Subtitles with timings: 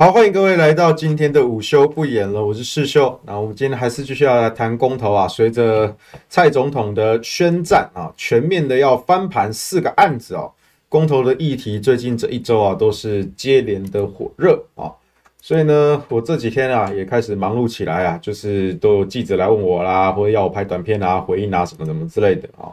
[0.00, 3.20] 好，欢迎各位来到今天的午休不演了，我是世修。
[3.26, 5.28] 那我们今天还是继续要来谈公投啊。
[5.28, 5.94] 随着
[6.26, 10.50] 蔡总统的宣战啊，全面的要翻盘四个案子哦，
[10.88, 14.90] 公投的议题最近这一周啊都是接连的火热啊。
[15.42, 22.72] 所以呢，我这几天啊也开始忙碌起来啊，就是都有记者来问我啦，或者要我拍短片啊、回应啊什么什么之类的啊。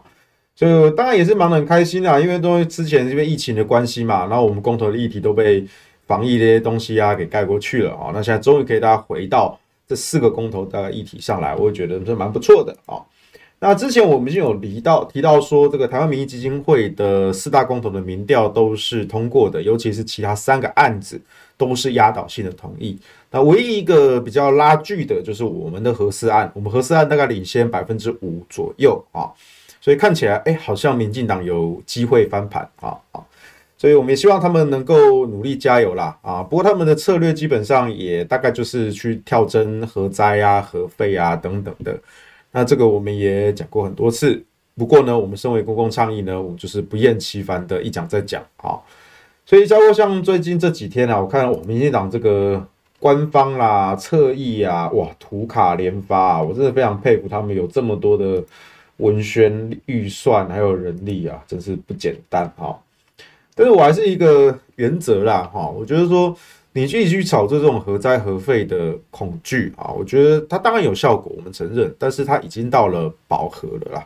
[0.56, 5.68] 所以当然也是忙得很开心啊，因为都之前因为疫情的关系嘛，然后我们公投的议题都被。
[6.08, 8.12] 防疫这些东西啊，给盖过去了啊。
[8.14, 12.98] 那现在终于可以大家回到这四个公投的议题上来，我也觉得是蛮不错的啊。
[13.60, 21.20] 那之前我们已经有提到提到说，这个台湾民意基金会的四大公投的民调都是通过的，尤其是其他三个案子
[21.58, 23.00] 都是压倒性的同意。
[23.32, 29.26] 那唯一一个比较拉锯的就是我们的核四案，我们核四案大概领先百分之五左右啊，
[29.82, 33.26] 所以看起来哎，好像民进党有机会翻盘啊啊。
[33.78, 36.42] 所以我们也希望他们能够努力加油啦啊！
[36.42, 41.96] 不过他们的策略基本上也大概就是去跳针核灾啊、核废啊等等的。
[42.52, 44.44] 那这个我们也讲过很多次。
[44.76, 48.78] 不过呢，我们身为公共倡议呢，我们就是不厌其烦的一讲再讲啊。
[49.46, 52.68] 所以，包括像最近这几天啊，我看民进党这个
[53.00, 58.44] 官方啦、侧翼啊，哇，图卡连发啊，我真的非常佩服他们有这么多的
[58.98, 62.76] 文宣预算还有人力啊，真是不简单啊。
[63.58, 66.38] 但是我还是一个原则啦，哈，我觉得说
[66.74, 74.06] 你继续去炒作这种核灾核废的恐惧啊，我觉得它当然有效果，我们承认，但是它已经到了饱和了啦。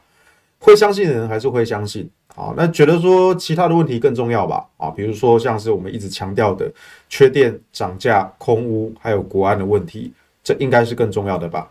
[0.58, 6.72] 会相信的人还是会相信啊，那觉得说其他的问题更重要吧，啊，比如说像是我们一直强调的
[7.10, 11.70] 缺电、涨价、空屋，还有国安的问题，这应该是更重要的吧？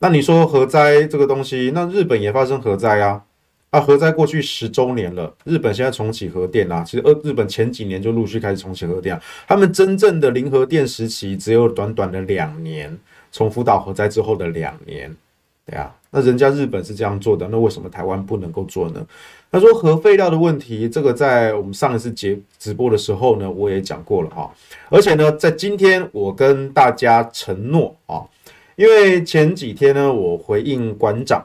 [0.00, 3.22] 那你说核灾这个东西，那日本也发生核灾啊。
[3.72, 6.84] 啊，核灾过去十周年了，日本现在重启核电啊。
[6.84, 9.18] 其实，呃，日本前几年就陆续开始重启核电。
[9.48, 12.94] 他们真正的零核电时期只有短短的两年，
[13.30, 15.16] 从福岛核灾之后的两年，
[15.64, 15.90] 对啊。
[16.10, 19.06] 那人家日本是这样做的，那为什么台湾不能够做呢？
[19.50, 24.52] 他说核废料的问题，这个在我们上一次节直播的时候呢，我也讲过了哈。
[24.90, 28.20] 而且呢，在今天我跟大家承诺啊，
[28.76, 31.42] 因为前几天呢，我回应馆长。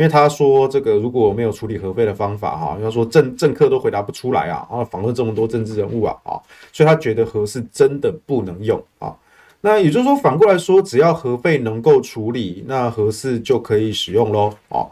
[0.00, 6.40] 因为他说这个如果没有处理核废的方法哈，他说政政客都回答不出来啊，然后访问这么多政治人物啊啊，
[6.72, 9.14] 所以他觉得核是真的不能用啊。
[9.60, 14.86] 那也就是说反过来说，只要核废能够处理，那核四就可以使用喽啊。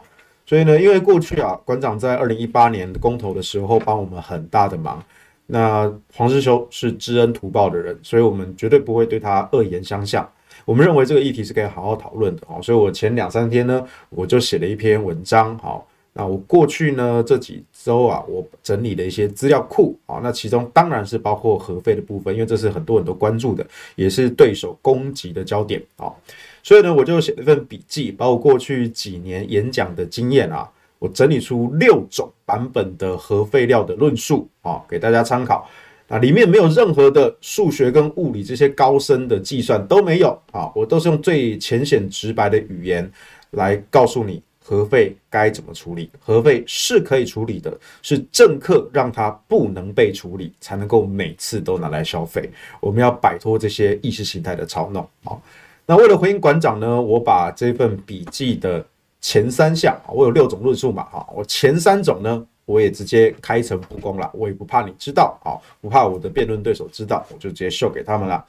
[0.45, 5.03] 所以呢，因为过去啊，馆长在二零一八年公投的时候帮我们很大的忙，
[5.47, 10.29] 那黄世修是知恩图报的人，所以我们绝对不会对他恶言相向。
[10.65, 15.57] 我们认为这个议题是可以好好讨论的哦，所以我前两三天呢，我就写了一篇文章。
[15.59, 19.97] 好，那我过去呢这几周啊，我整理了一些资料库。
[20.05, 23.65] 好，那其中当然是包括核废的部分，因为这是很多人都关注的，
[23.95, 25.81] 也是对手攻击的焦点。
[25.97, 26.19] 好，
[26.61, 35.67] 所以呢，我就写了一份笔记，把我过去几年演讲的经验啊，我整理出六种版本的核废料的论述啊，给大家参考。
[36.09, 43.09] 啊，里面没有任何的数学跟物理这些高深的计算都没有啊，我都是用最浅显直白的语言
[43.51, 46.09] 来告诉你核废该怎么处理。
[46.19, 47.71] 核废是可以处理的，
[48.01, 52.49] 是政客让它不能被处理，才能够每次都拿来消费。
[52.79, 55.37] 我们要摆脱这些意识形态的操弄啊。
[55.85, 58.83] 那为了回应馆长呢，我把这份笔记的
[59.21, 62.43] 前三项，我有六种论述嘛，哈，我前三种呢。
[62.69, 68.45] 我也直接开诚布公了，我也不怕你知道，好，不怕我的辩论对手知道，我就直接秀给他们了。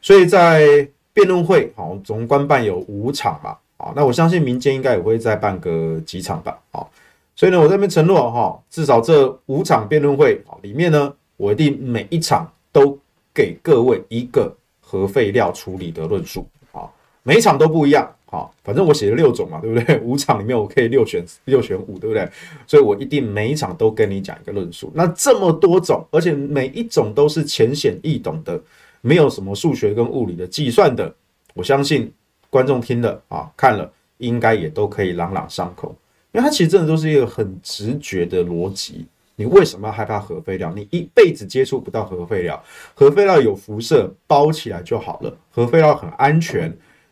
[0.00, 6.88] 所以在辩论会，好，总共办有五场嘛，好，那我相信民间应该也会再办个几场吧，好，
[7.34, 12.96] 所以呢，我这边承诺哈，至少这五场辩论会里面呢，我一定每一场都
[13.34, 18.08] 给各位一个核废料处理的论述，好，每一场都不一样。
[18.36, 19.98] 啊，反正我写了六种嘛，对不对？
[20.04, 22.28] 五场里面我可以六选六选五，对不对？
[22.66, 24.92] 所以我一定每一场都跟你讲一个论述。
[24.94, 28.60] 那这么多种，而且每一种都是浅显易懂的，
[29.00, 31.10] 没有什么数学跟物理的计算的。
[31.54, 32.12] 我相信
[32.50, 35.96] 观众听了啊，看了应该也都可以朗朗上口，
[36.32, 39.06] 因为它其实真的都是一个很直觉的逻辑。
[39.36, 40.72] 你为什么要害怕核废料？
[40.74, 42.62] 你一辈子接触不到核废料，
[42.94, 45.34] 核废料有辐射，包起来就好了。
[45.50, 46.62] 核废料很安全，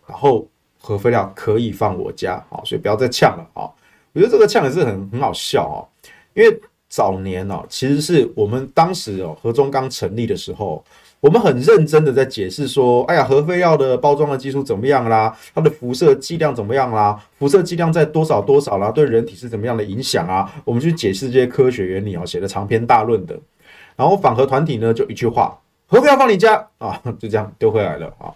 [0.06, 0.46] 然后。
[0.86, 3.64] 核废料可以放我家，好，所以不要再呛了，啊，
[4.12, 5.80] 我觉得这个呛也是很很好笑哦，
[6.34, 6.60] 因为
[6.90, 10.84] 早年哦，其实是我们当时哦，核中刚成立的时候，
[11.20, 20.52] 我们很认真的在解释说，哎呀，核废料的包装的技术怎么样啦，它的辐射剂量怎么样啦，辐射剂量在多少多少啦，对人体是怎么样的影响啊？
[20.66, 23.34] 我们去解释这些科学原理哦，写的长篇大论的，
[23.96, 28.28] 然后反核团体呢就一句话，核废料放你家啊，就这样丢回来了啊。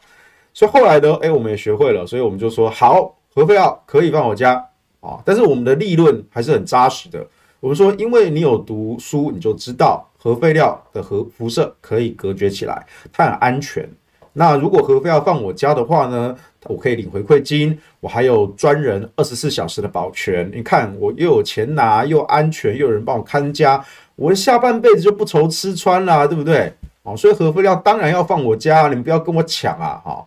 [0.53, 4.55] 所以后来呢，哎，我们也学会了，所以我们就说好，核废料可以放我家
[5.01, 7.25] 啊，但是我们的利润还是很扎实的。
[7.61, 13.89] 我们说，因为你有读书，你就知道核废料的核辐射可以隔绝起来，它很安全。
[14.33, 16.37] 那如果核废料放我家的话呢，
[16.67, 20.49] 我可以领回馈金，我还有专人二十四小时的保全。
[20.55, 23.85] 你看，我又有钱拿，又安全，又有人帮我看家，
[24.15, 26.73] 我下半辈子就不愁吃穿啦，对不对？
[27.03, 30.01] 哦，所以核废料当然要放我家，你们不要跟我抢啊！
[30.05, 30.25] 哈，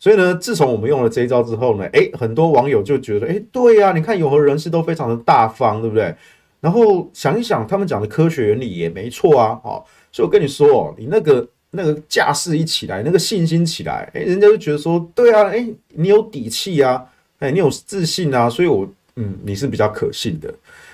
[0.00, 6.14] 所以呢，自从我们用了这一招之后呢，诶，很多网友就觉得，诶，对呀，你看有核人士都非常的大方，对不对？
[6.60, 17.04] 然后想一想，他们讲的科学原理也没错啊，哦，所以我跟你说哦，你那个那个架势一起来，那个信心起来，哎，人家就觉得说，对啊，哎，你有底气啊，
[17.38, 20.52] 哎，你有自信啊，所以我，嗯，你是比较可信的。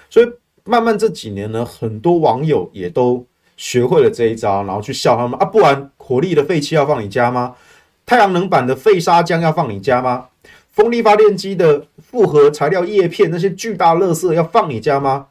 [0.09, 0.27] 所以
[0.65, 3.25] 慢慢这几年呢，很多网友也都
[3.57, 7.55] 学会了这一招，然后去笑他们啊，不然火力的废气要放你家吗？
[8.07, 10.27] 太阳能板的废砂浆要放你家吗？
[10.71, 15.27] 风力发电机的复合材料叶片那些巨大垃圾要放你家吗？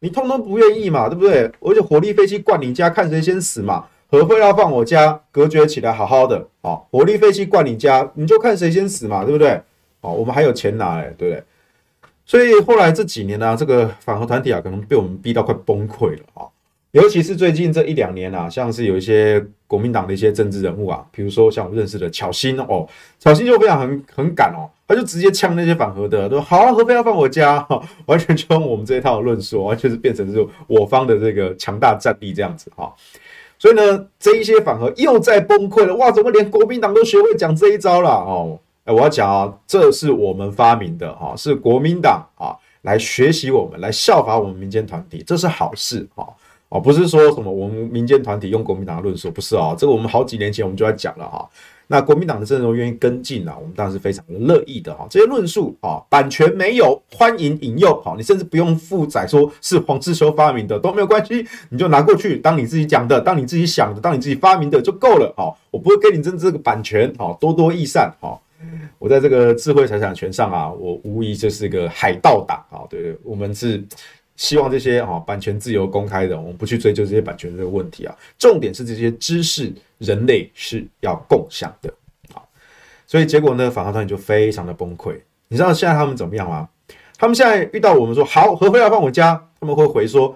[0.00, 1.50] 你通通不愿意嘛，对不对？
[1.60, 3.86] 而且火力废气灌你家，看谁先死嘛。
[4.10, 6.48] 核废料放我家，隔绝起来好好的。
[6.62, 9.62] 好，火力废气灌你家，你就看谁先死嘛，对不对？
[10.00, 11.44] 好，我们还有钱拿哎，对不对？
[12.26, 16.42] 所以后来这几年呢、这个反核团体啊，可能被我们逼到快崩溃了啊。
[16.92, 22.84] 尤其是最近这一两年啊，像是有一些国民党的一些政治人物啊，比如说像我认识的巧心哦，
[23.20, 27.64] 巧心就非常很很敢哦，他就直接呛那些反核的，说好啊，核废料放我家，
[28.06, 32.92] 完全就用我们这一套论述，完全是变成是我方的这个强大战力这样子哈。
[33.56, 38.58] 所以呢，这一些反核又在崩溃了，哇，怎么连国民党都学会讲这一招了哦？
[38.84, 46.26] 哎，我要讲啊，这是我们发明的哈，是国民党啊来学习我们，来效法我们民间团体，这是好事哈。
[46.70, 51.48] 哦，不是说什么我们民间团体用国民党的论述，不是啊，这个我们好几年前我们就在讲了哈。
[51.88, 55.04] 那国民党的阵容愿意跟进啊，我们当然是非常的乐意的哈。
[55.10, 65.34] 这些论述啊，版权没有，欢迎引用，好，你甚至不用负载说是黄志修发明的都没有关系，你就拿过去当你自己讲的，当你自己想的，当你自己发明的就够了。
[65.36, 68.14] 好，我不会给你争这个版权，好，多多益善。
[68.20, 68.40] 好，
[69.00, 73.84] 我在这个智慧财产权上啊，我无疑就是个海盗党啊，对对，我们是。
[74.40, 78.16] 希望这些啊版权自由公开的，我们不去追究这些版权的问题啊。
[78.38, 81.92] 重点是这些知识，人类是要共享的
[82.32, 82.40] 啊。
[83.06, 85.14] 所以结果呢，反核团体就非常的崩溃。
[85.48, 86.66] 你知道现在他们怎么样吗？
[87.18, 90.34] 他们现在遇到我们说好核废料放我家，他们会回说：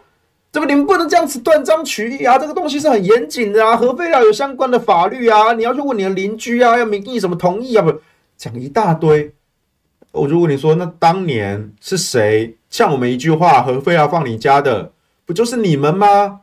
[0.52, 7.98] 怎么你们不能这样子断章取义啊，这个东西是很严谨的啊，核废料有相关的法律啊，你要去问你的邻居啊，要民意什么同意啊，不
[8.36, 9.32] 讲一大堆。
[10.14, 14.92] 我就问你说，那当年是谁欠我们一句话，核废料放你家的，
[15.26, 16.42] 不就是你们吗？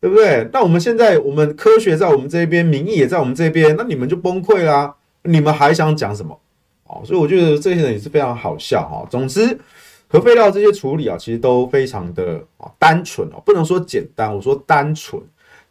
[0.00, 0.46] 对不对？
[0.52, 4.94] 那我们现在，我们科学在我们这边，民意也在我们这边，那你们就崩溃啦。
[5.22, 6.38] 你们还想讲什么？
[6.84, 9.08] 哦，所以我觉得这些人也是非常好笑哈。
[9.10, 9.58] 总之，
[10.06, 15.22] 核废料这些处理啊，其实都非常的啊单纯哦，不能说简单，我说单纯，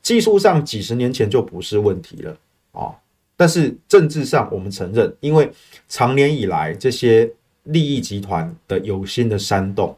[0.01, 2.35] 技术上几十年前就不是问题了
[2.71, 2.89] 啊。
[3.35, 5.49] 但是政治上，我们承认，因为
[5.87, 7.29] 长年以来这些
[7.63, 9.95] 利益集团的有心的煽动，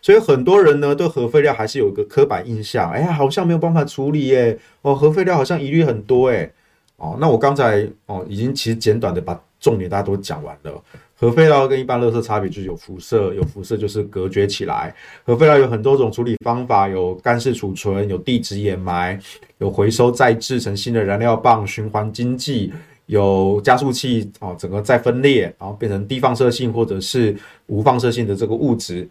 [0.00, 2.90] 所以很多人呢对核废料还是有一个刻板印象。
[2.90, 4.58] 哎呀，好像没有办法处理耶。
[4.82, 6.50] 哦，核废料好像疑虑很多哎。
[6.96, 10.82] 哦，那我刚才哦已经其实简短的把重点大家都讲完了。
[11.18, 14.94] 核废料跟一般垃圾差别就是有辐射，有辐射就是隔绝起来。
[15.24, 19.20] 核废料有很多种处理方法，有干式储存，有地质掩埋，
[19.58, 22.72] 有回收再制成新的燃料棒，循环经济。
[23.06, 27.34] 有加速器啊，整个再分裂，然后变成低放射性或者是
[27.68, 29.08] 无放射性的这个物质，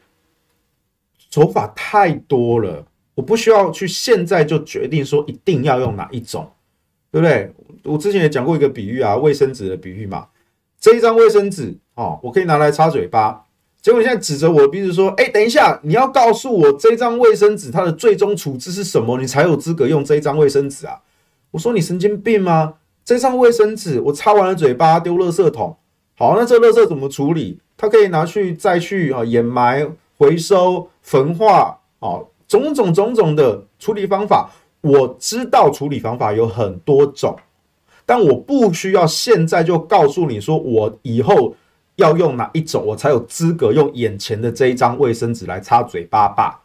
[1.32, 2.86] 手法太多了，
[3.16, 6.48] 我不需要去现在就决定说一定要用哪一种，
[7.12, 7.52] 对不对？
[7.84, 10.28] 我之前也讲过一个比喻啊，卫生纸的比喻嘛，
[10.80, 13.44] 这一张卫生纸哦，我可以拿来擦嘴巴，
[13.82, 21.02] 结果你现在指着我的鼻子说，哎，等一下，你要告诉我这张卫生纸它的最终处置是什么，你才有资格用这一张卫生纸啊？
[21.50, 22.76] 我说你神经病吗？
[23.04, 25.76] 这张卫生纸我擦完了嘴巴丢垃圾桶，
[26.16, 27.60] 好，那这垃圾怎么处理？
[27.76, 29.88] 它可以拿去再去啊掩埋、
[30.18, 34.52] 回收、焚化，哦，种种种种的处理方法。
[34.82, 37.36] 我知道处理方法有很多种，
[38.06, 41.56] 但我不需要现在就告诉你说我以后
[41.98, 46.64] 要用哪一种，我才有资格用眼前的这一张卫生纸来擦嘴巴吧？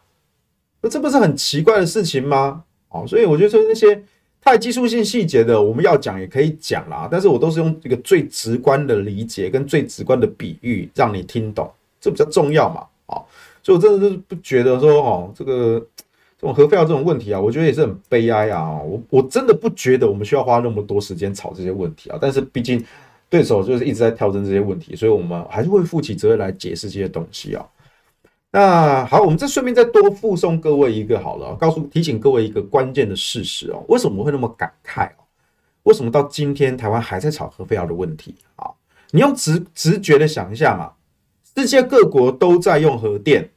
[0.81, 2.63] 那这不是很奇怪的事情吗？
[2.89, 4.03] 哦，所以我觉得说那些。
[4.45, 11.71] 太技术性细节的，我们要讲也可以讲啦，但是我都是用一个最直观的理解跟最直观的比喻让你听懂，
[12.01, 13.23] 这比较重要嘛，哦，
[13.63, 15.79] 所以我真的是不觉得说，哦，这个
[16.37, 18.69] 这种核废料这种问题啊，我觉得也是很悲哀啊。
[18.81, 22.17] 我我真的不觉得我们需要花那么多时间吵这些问题啊。
[22.19, 22.83] 但是毕竟
[23.33, 27.65] 对手就是一直在挑战这些问题，所以我们还是会负起责任来解释这些东西啊。
[28.51, 33.83] 那好，我们再顺便再多附送各位一个好了，告诉提醒各位一个关键的事实哦。
[33.87, 35.25] 为什么会那么感慨哦？
[35.81, 38.69] 为什么到今天台湾还在吵核废料的问题啊？
[39.09, 40.91] 你用直直觉的想一下嘛，
[41.55, 43.49] 世界各国都在用核电。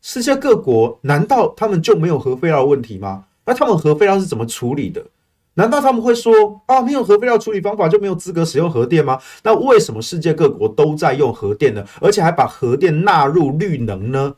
[0.00, 3.24] 世界各国难道他们就没有核废料问题吗？
[3.44, 5.04] 那他们核废料是怎么处理的？
[5.54, 9.20] 难道他们会说啊，没有核废料处理方法就没有资格使用核电吗？
[9.42, 11.84] 那为什么世界各国都在用核电呢？
[12.00, 14.34] 而且还把核电纳入绿能呢？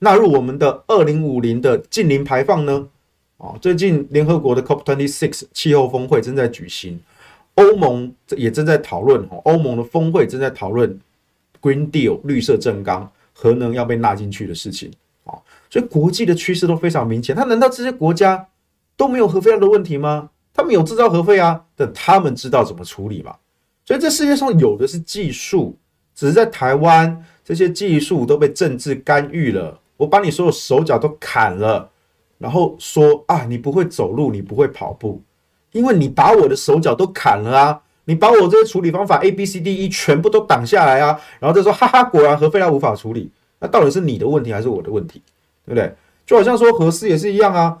[0.00, 2.88] 纳入我们的二零五零的净零排放呢？
[3.38, 7.00] 啊，最近联合国的 COP26 气候峰会正在举行，
[7.54, 10.98] 欧盟也正在讨论，欧盟的峰会正在讨论
[11.60, 13.10] Green Deal 绿色正纲。
[13.38, 14.90] 核能要被纳进去的事情
[15.24, 15.36] 啊，
[15.68, 17.36] 所以国际的趋势都非常明显。
[17.36, 18.48] 他难道这些国家
[18.96, 20.30] 都没有核废料的问题吗？
[20.56, 23.34] 他们有制造核废啊，但他们知道怎么处理嘛？
[23.84, 25.76] 所以这世界上有的是技术，
[26.14, 29.78] 只是在台湾这些技术都被政治干预了。
[29.98, 31.90] 我把你所有手脚都砍了，
[32.38, 35.22] 然后说啊，你不会走路，你不会跑步，
[35.72, 37.82] 因为你把我的手脚都砍了啊。
[38.08, 45.20] 你把我这些处理方法 A B C D E 全部都挡下来啊，然后再说哈哈，果然核废料无法处理，那到底是你的问题还是我的问题，
[45.64, 45.92] 对不对？
[46.24, 47.76] 就好像说核四也是一样啊，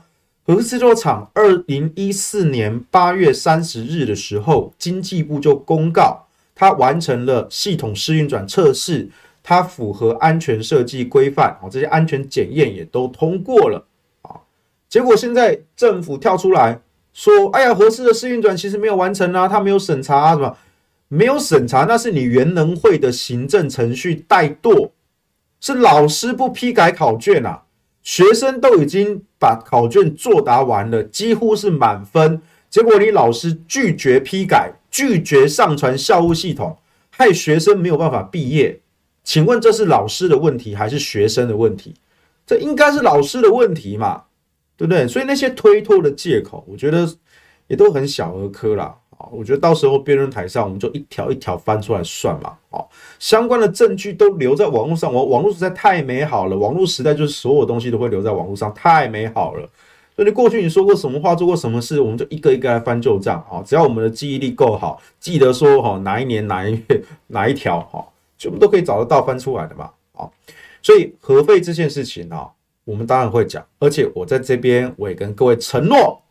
[0.46, 6.24] 核四这座厂二零一四年八月三十日的时候，经济部就公告
[6.54, 9.08] 它完成了系统试运转测试，
[9.42, 13.84] 它符合安全设计规范啊，这些安全检验也都通过了
[14.22, 14.38] 啊，
[14.88, 16.80] 结果现在政府跳出来。
[17.12, 20.56] 说，哎呀，核四的试运转其实没有完成啊，它没有审查啊，什么
[21.08, 21.86] 没有审查？
[21.86, 24.90] 那是你原能会的行政程序怠惰，
[25.60, 27.64] 是老师不批改考卷啊，
[28.04, 32.40] 学生都已经把考卷作答完了，几乎是满分，
[32.70, 36.78] 结果你老师拒绝批改，拒绝上传校务系统，
[37.10, 38.80] 害学生没有办法毕业。
[39.22, 41.94] 请问这是老师的问题还是学生的问题？
[42.46, 44.24] 这应该是老师的问题嘛？
[44.76, 45.08] 对不对？
[45.08, 47.08] 所以那些推脱的借口，我觉得
[47.66, 48.94] 也都很小儿科啦。
[49.32, 52.56] 我觉得到时候辩论台上，我们就一条一条翻出来算嘛。
[52.70, 52.86] 哦，
[53.18, 56.56] 相关的证据都留在网络上，我网络实在太美好了。
[56.56, 59.68] 网络时代就是所有东西都会留在网络上，太美好了。
[60.14, 63.44] 所以你过去你说过什么话，做过什么事，我们就一个一个来翻旧账。
[63.50, 68.04] 啊，只要我们的记忆力够好，记得说哈哪一年哪一月 哪一条哈，
[68.38, 69.90] 全部都可以找得到翻出来的嘛。
[70.14, 70.28] 啊，
[70.80, 72.48] 所以核废这件事情啊。
[72.84, 76.22] 我们当然会讲，而且我在这边我也跟各位承诺，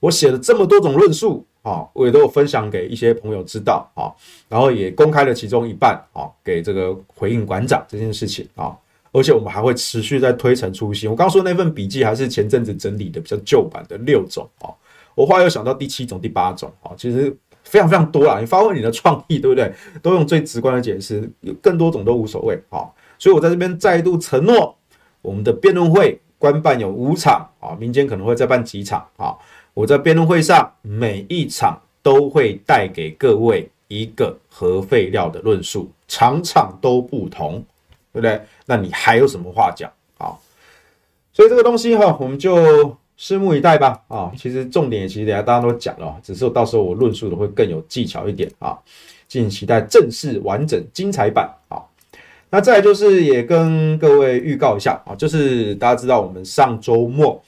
[0.00, 4.12] 我写了这么多种论述啊，我也都有分享给一些朋友知道啊，
[4.48, 8.76] 然后也公开了其中一半啊，给这个回应馆长这件事情啊，
[9.12, 11.10] 而且我们还会持续在推陈出新。
[11.10, 14.68] 我刚说那份笔记还是前阵子整理的比较旧版的六种啊，
[15.14, 19.72] 我后来又想到第七种、第八种啊，其实非常非常多啦，你发挥你的创意，对不对？
[20.02, 22.84] 都用最直观的解释，有更多种都无所谓啊，
[23.18, 24.76] 所以我在这边再度承诺。
[25.22, 29.34] 我们的辩论会官办有五场啊，民间可能会再办几场啊。
[29.74, 37.64] 我在辩论会上每一场都会带给各位一个核废料的论述，场场都不同，
[38.12, 38.40] 对不对？
[38.66, 40.32] 那你还有什么话讲啊？
[41.32, 44.30] 所以这个东西哈，我们就拭目以待吧啊。
[44.38, 48.78] 其实重点其实大家大家都讲了，只是到时候我论述的会更有技巧一点啊。
[49.26, 51.82] 敬请期待正式完整精彩版啊。
[52.50, 57.42] 那再就是也跟各位预告一下啊，就是大家知道我们上周末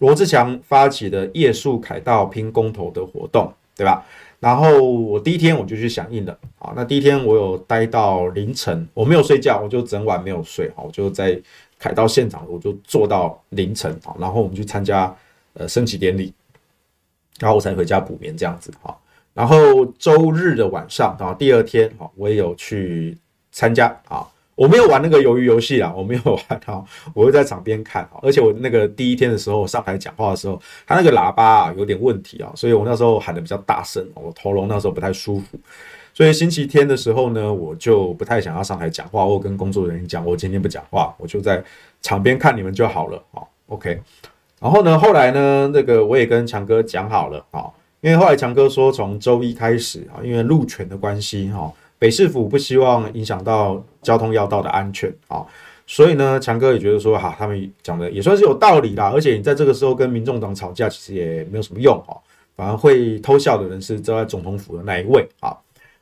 [0.00, 4.04] 罗志强发起的夜宿凯道拼公投的活动，对吧？
[4.40, 6.72] 然后我第一天我就去响应了啊。
[6.74, 11.38] 那第一天我有待到凌晨，我没有睡觉，我就整晚没有睡，好我就在
[11.78, 14.16] 凯道现场，我就坐到凌晨啊。
[14.18, 15.14] 然后我们去参加
[15.52, 16.32] 呃升旗典礼，
[17.38, 18.96] 然后我才回家补眠这样子哈。
[19.34, 23.16] 然后周日的晚上啊，第二天好，我也有去
[23.52, 24.26] 参加啊。
[24.60, 35.58] 我没有玩那个鱿鱼游戏啦，我没有玩哈，我会在场边看，而且我那个第一天的时候上台讲话的时候，他那个喇叭啊有点问题啊，所以我那时候喊得比较大声，我喉咙那时候不太舒服，
[36.12, 41.64] 所以星期天的时候呢，我就不太想要上台讲话，我跟工作人员讲，我今天不讲话，我就在
[42.02, 43.98] 场边看你们就好了，啊，OK。
[44.60, 47.64] 然后呢，后来呢，那个我也跟强哥讲好了啊，
[48.02, 51.72] 因为后来强哥说从周一开始啊，因为路权的关系哈。
[52.00, 55.44] 北市府不希望影响到交通要道的安全啊，
[55.86, 59.12] 所以呢，强哥也觉得说哈，他们讲的也算是有道理啦。
[59.14, 62.16] 而且你在这个时候跟民众党吵架，其实也没有什么用哈，
[62.56, 65.54] 反而会偷笑的人是坐在总统府的那一位啊。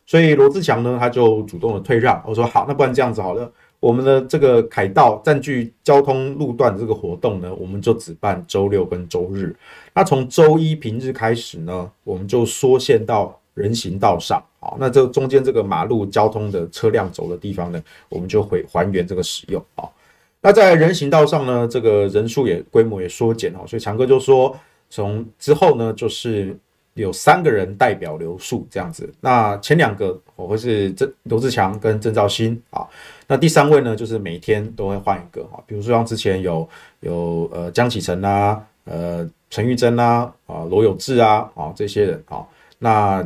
[0.06, 3.50] 所以罗志强呢，他就主动的退让，我说好，那不然这样子好了，
[3.80, 9.54] 我们的这个凯道占据交通路段的这个活动呢，我们就只办周六跟周日。
[9.92, 14.42] 那从周一平日开始呢，我们就缩线到人行道上。
[14.60, 19.62] 好，那这中间这个马路交通的车辆走的地方呢，我们就会还原这个使用。
[19.74, 19.84] 啊，
[20.40, 24.56] 那在人行道上呢，这个人数也规模也缩减哦，所以强哥就说，
[24.88, 26.56] 从之后呢，就是。
[26.94, 32.84] 有三个人代表留宿这样子，那前两个我会是郑罗志强跟郑兆新啊，
[33.28, 42.44] 那第三位呢就是每天都会换一个哈，比如说像之前有有呃江启臣啊，呃陈玉珍啊，啊罗有志啊，啊这些人啊，
[42.80, 43.24] 那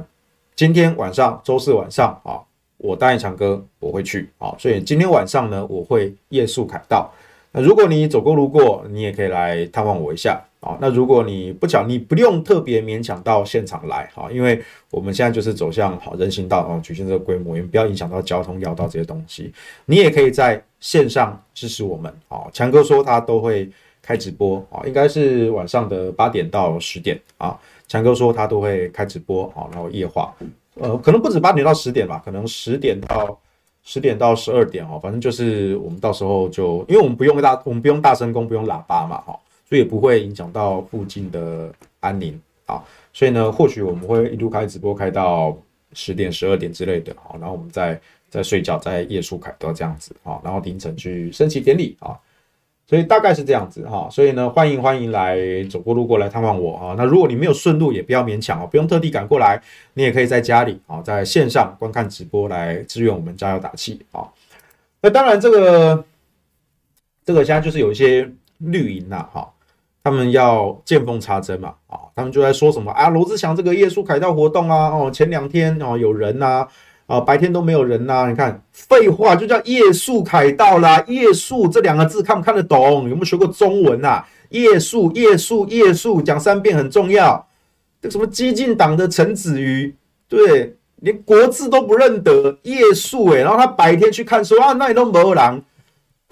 [0.55, 2.41] 今天晚上周四晚上啊，
[2.79, 7.11] 我答应强哥我会去啊，所以今天晚上呢我会夜宿凯道，
[7.53, 10.43] 那如果你走过路过，你也可以来探望我一下。
[10.63, 19.53] 啊，那如果你不巧，你不用特别勉强到现场来，哈，因为我们现在就是走向好人行道啊，举行这个规模，也不要影响到交通要道这些东西。
[19.87, 23.69] 你也可以在线上支持我们，啊，强哥说他都会
[24.01, 27.59] 开直播，啊，应该是晚上的八点到十点啊，
[27.93, 30.35] 强哥说他都会开直播，啊，然后夜话，
[30.77, 33.39] 呃，可能不止八点到十点吧，可能十点到
[33.85, 39.39] 十点到十二点，哈，反正就是我们到时候就，因为我们不用大，我们不用大声公，不用喇叭嘛，哈。
[39.69, 41.71] 所以也不会影响到附近的
[42.01, 42.83] 安宁啊，
[43.13, 45.55] 所以呢，或许我们会一路开直播开到
[45.93, 52.19] 十点、十二点之类的啊，然后我们再再睡觉，再夜宿凯道这样子啊，然后凌晨去升旗典礼啊，
[52.93, 54.07] 所以大概是这样子哈。
[54.11, 55.39] 所以呢，欢迎欢迎来
[55.71, 56.95] 走过路过来探望我啊。
[56.99, 59.59] 那如果你没有顺路，也不要勉强哦，不用特地赶过来，
[59.95, 64.29] 你也可以在家里啊，在线上观看直播来支援我们加油打气啊。
[65.01, 66.05] 那当然，这个
[67.25, 69.49] 这个现在就是有一些绿营呐哈。
[70.05, 76.67] 他们要见缝插针嘛，啊，他们就在说什么啊，罗志祥这个夜宿凯道活动啊，哦，前两天哦有人呐，
[77.21, 83.09] 白天都没有人呐，你看，废话就叫夜宿凯道啦，夜宿这两个字看不看得懂？
[83.09, 84.27] 有没有学过中文啊？
[84.51, 87.47] 夜宿夜宿夜宿讲三遍很重要。
[88.01, 89.95] 这什么激进党的陈子瑜，
[90.29, 95.63] 对，连国字都不认得，夜宿诶，然后他白天去看说啊，那里都没有人。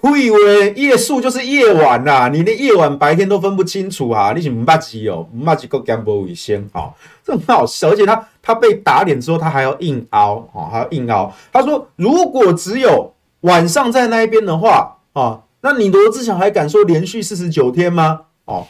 [0.01, 4.33] 我以为夜宿就是夜晚呐、啊，你连夜晚白天都分不清楚啊！
[4.35, 6.91] 你是唔捌字哦，唔捌字够干不卫生哦，
[7.23, 7.89] 这很好笑。
[7.89, 11.33] 而且他他被打脸之后，他还要硬凹哦，还要硬凹。
[11.51, 18.21] 他说，如果只有晚上在那一边的话啊，那你罗志祥还敢说连续四十九天吗？
[18.45, 18.67] 哦，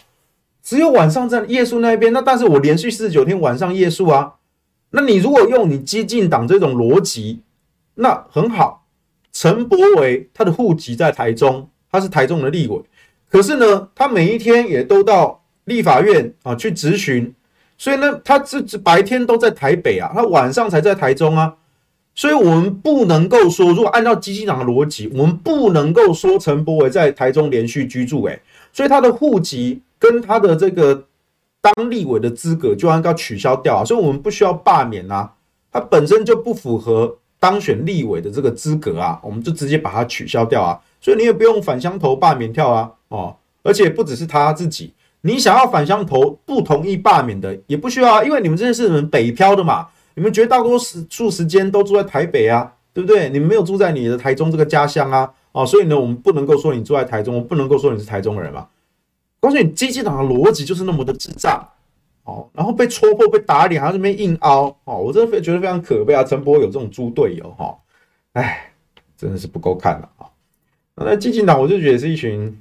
[0.62, 4.34] 只有晚上在夜宿那一边，那但是我连续四十九天晚上夜宿啊。
[4.92, 7.42] 那你如果用你激进党这种逻辑，
[7.96, 8.86] 那很好。
[9.32, 12.82] 陈柏维他的户籍在台中，他是台中的立委，
[13.30, 17.34] 可是呢，他每一天也都到立法院啊去质询，
[17.82, 21.56] 所以呢，他这这白天都在台北啊，他晚上才在台中啊，
[22.14, 28.40] 所以我们不能够说，如果按照基进党的逻辑，我们不能够说陈柏伟在台中连续居住，诶，
[28.72, 31.06] 所以他的户籍跟他的这个
[31.60, 35.34] 当立委的资格就应该取消掉啊，所以我们不需要罢免啊，
[35.72, 37.18] 他本身就不符合。
[37.40, 53.30] 当选立委的这个资格啊，我们就直接把它取消掉啊，所以你也不用返乡投罢免票啊，哦，而且不只是他自己，你想要返乡投不同意罢免的也不需要啊，因为你们这些是你们北漂的嘛，你们绝大多数时间都住在台北啊，对不对？
[53.30, 58.68] 你们没有住在你的台中这个家乡啊，哦，所以呢，我们不能够说你住在台中，我不能够说你是台中人嘛。
[59.40, 61.68] 告诉你，基进党的逻辑就是那么的智障。
[62.24, 66.24] 哦，然后被戳破、被打脸，还在那边硬凹哦，我真的觉得非常可悲啊！
[66.24, 67.76] 陈柏有这种猪队友哈，
[68.34, 68.72] 哎，
[69.18, 70.30] 真的是不够看了啊！
[70.98, 72.56] 那基进党，我就觉得是一群，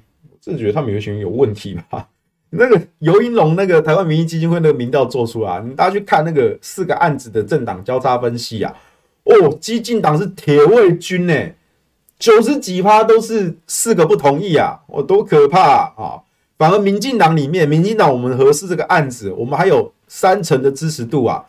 [0.47, 2.07] 我觉得他们有一群有问题吧？
[2.51, 8.73] 那个游盈隆，那个台湾民意基金会那个民调做出来，你大家去看那个四个案子的政党交叉分析啊，
[9.23, 11.33] 哦，激进党是铁卫军呢，
[12.19, 16.21] 九十几趴都是四个不同意啊，哦，多可怕啊！
[16.57, 21.43] 反而民进党里面，民进党我们核四这个案子，我们还有三成的支持度啊。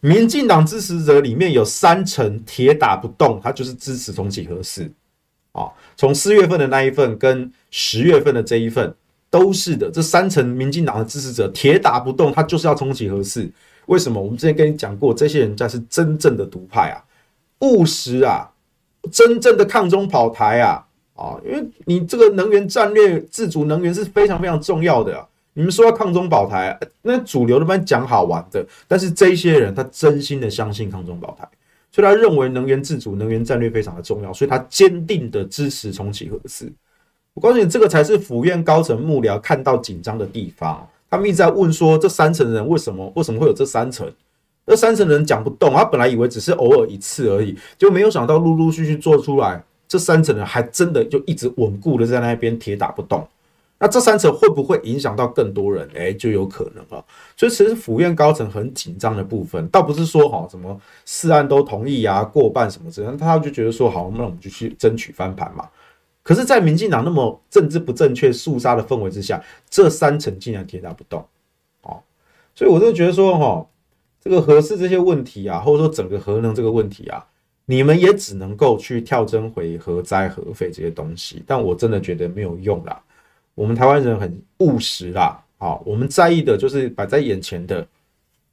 [0.00, 4.90] 民进党支持者里面有三成铁打不动，他就是支持重启核四
[5.52, 5.68] 啊。
[5.94, 8.94] 从四月份的那一份跟十月份的这一份
[9.30, 13.48] 都是的，这三层民进党的支持者铁打不动，他就是要重启核四。
[13.86, 14.20] 为什么？
[14.20, 16.98] 我们之前跟你讲过，这些人才是真正的独派啊，
[17.60, 18.50] 务实啊，
[19.10, 20.84] 真正的抗中保台啊。
[21.14, 25.26] 啊，因为你这个能源战略自主能源是非常非常重要的啊。
[25.52, 31.46] 你们说要抗中保台，那主流的班讲好玩的，但是这些人他真心的相信抗中保台，
[31.92, 36.72] 所以他认为能源自主、能源战略非常的重要，所以他坚定的支持重启核四。
[37.34, 40.86] 我告诉你，这个才是府院高层幕僚看到紧张的地方。
[41.08, 44.10] 他们一直在问说，这三层人为什么为什么会有这三层？
[44.66, 49.62] 这三层人讲不动，他本来以为只是偶尔一次而已，就没有想到陆陆续续做出来。
[49.88, 53.26] 这三层人还真的就一直稳固的在那边铁打不动。
[53.80, 55.88] 那这三层会不会影响到更多人？
[55.96, 57.02] 哎，就有可能啊。
[57.36, 65.64] 所以其实府院高层很紧张的部分，倒不是说哈什么四案都同意啊，过半什么之类，他就觉得说好，那我们就去争取翻盘嘛。
[66.22, 71.26] 可是，在民进党那么政治不正确、肃杀的氛围之下，这三层竟然铁打不动。
[71.82, 72.02] 哦，
[72.54, 73.66] 所以我就觉得说哈，
[74.20, 77.26] 这个核四这些问题啊，或者说整个核能这个问题啊，
[77.64, 83.02] 你们也只能够去跳针回核灾核废这些东西，但我真的觉得没有用啦。
[83.54, 87.86] 我们台湾人很务实啦，好，我们在意的就是摆在眼前的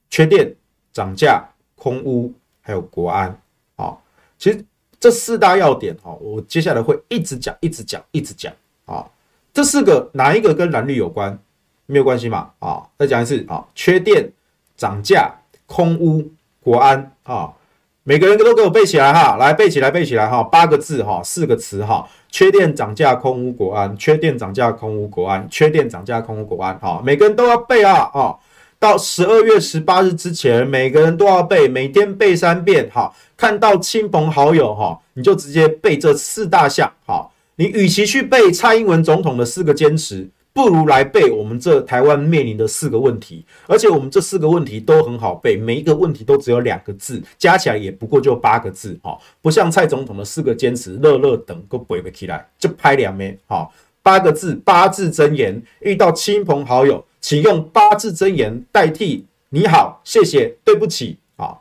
[0.10, 0.56] 缺电、
[0.94, 3.38] 涨价、空污，还有国安。
[3.76, 4.02] 好，
[4.38, 4.64] 其实
[5.00, 8.52] 这四大要点，哈，我接下来会一直讲、一直讲、一直讲。
[8.86, 9.06] 啊，
[9.54, 11.38] 这四个哪一个跟蓝绿有关？
[11.86, 12.50] 没有关系嘛？
[12.60, 14.32] 啊，再讲一次啊，缺电、
[14.76, 15.34] 涨价、
[15.66, 16.30] 空屋、
[16.62, 17.12] 国安。
[17.24, 17.54] 啊，
[18.04, 22.08] 每个人都给我背起来哈，来背起来，背起来哈，八个字哈，四个词哈。
[22.30, 28.38] 缺电涨价空屋国安，缺电涨价空屋国安，缺电涨价空屋国安，好，每个人都要背啊，哦，
[28.80, 40.30] 到十二月十八日之前，每个人都要背，每天背三遍，好，看到亲朋好友哈，你就直接背这四大项，好，你与其去背蔡英文总统的四个坚持。
[40.54, 53.70] 不如来背我们这台湾面临的四个问题，而且我们这四个问题都很好背，每一个问题都只有两个字，加起来也不过就八个字，哈，不像蔡总统的四个坚持，乐乐等都背不起来，就拍两枚，哈，
[54.02, 61.58] 八个字，八字真言，遇到亲朋好友，请用八字真言代替你好、谢谢、对不起，啊，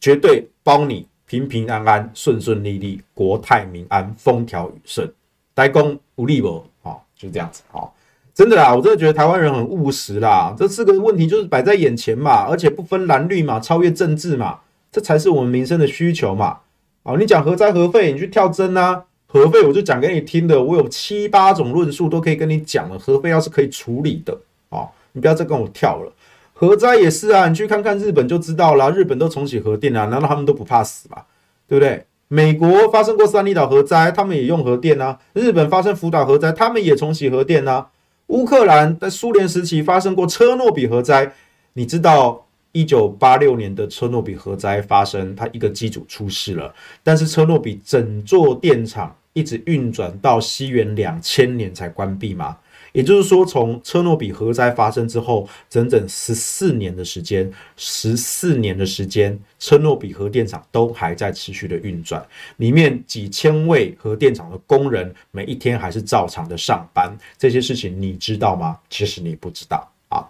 [0.00, 5.08] 绝对包你平平安安、顺顺利利、国泰民安、风调雨顺，
[5.54, 7.86] 代工无力不，啊，就这样子，啊。
[8.34, 10.52] 真的啦，我真的觉得台湾人很务实啦。
[10.58, 14.58] 这四个问题就是摆在眼前嘛，而且不分蓝绿嘛，超越政治嘛，
[14.90, 16.58] 这才是我们民生的需求嘛。
[17.04, 19.04] 啊，你讲核灾核废，你去跳针啊？
[19.28, 22.98] 核废我就讲给你听的，我有七八种论述都可以跟你讲了。
[22.98, 24.36] 核废要是可以处理的，
[24.70, 26.12] 啊，你不要再跟我跳了。
[26.52, 31.22] 核灾也是啊，你去看看日本就知道了，日本都重启核电啊，难道他们都不怕死吗？
[31.66, 32.04] 对不对？
[32.28, 35.18] 美国发生过三里岛核灾，他们也用核电啊。
[35.32, 37.88] 日本发生福岛核灾，他们也重启核电啊。
[38.28, 41.32] 乌克兰在苏联时期发生过车诺比核灾，
[41.74, 52.56] 你知道一九八六年的车诺比核灾发生，它一个机组出事了，但是车诺比整座电厂一直运转到西元两千年才关闭吗？
[52.94, 62.24] 也就是说，从车诺比核灾发生之后，整整十四年的时间，十四年的时间，车诺比核电厂都还在持续的运转，
[62.58, 67.12] 里面几千位核电厂的工人每一天还是照常的上班。
[67.36, 68.78] 这些事情你知道吗？
[68.88, 70.24] 其实你不知道啊。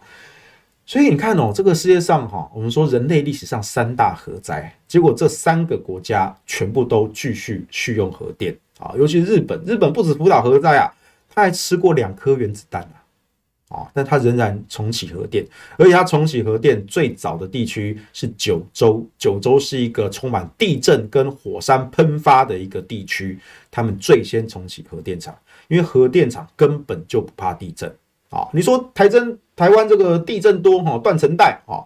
[0.87, 10.91] 所以你看哦，这个世界上哈，我们说人类历史上三大核灾，结果这三个国家全部都继续续用核电啊，尤其日本，日本不止福岛核灾啊。
[11.35, 15.45] 他还吃过两颗原子弹啊，啊，但他仍然重启核电，
[15.77, 23.39] 而且他重启核电最早的地区是九州，九州是一个充满地震跟火山喷发的一个地区，
[23.71, 27.93] 他们最先重启核电厂，因为核电厂根本就不怕地震
[28.31, 28.49] 啊。
[28.53, 31.83] 你说台真台湾这个地震多哈，断层带啊，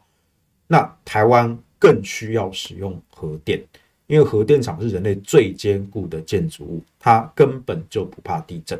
[0.66, 3.62] 那台湾更需要使用核电，
[4.08, 8.78] 因为核电厂是人类最坚固的建筑物，它根本就不怕地震。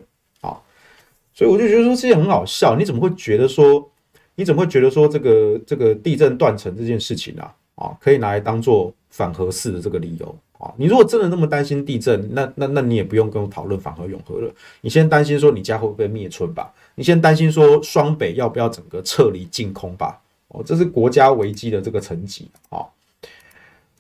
[1.38, 3.88] 所以我就觉得说这些很好笑，你怎么会觉得说，
[4.34, 10.74] 你怎么会觉得说这个这个地震断层这件事情啊，啊，可以拿来当做反核式的这个理由啊？
[10.76, 14.52] 你如果真的那么担心地震，那那那你也不用跟我讨论反核永和了。
[14.80, 16.74] 你先担心说你家会不会被灭村吧？
[16.96, 20.18] 你先担心说双北要不要整个撤离净空吧？
[20.48, 22.84] 哦，这是国家危机的这个层级啊。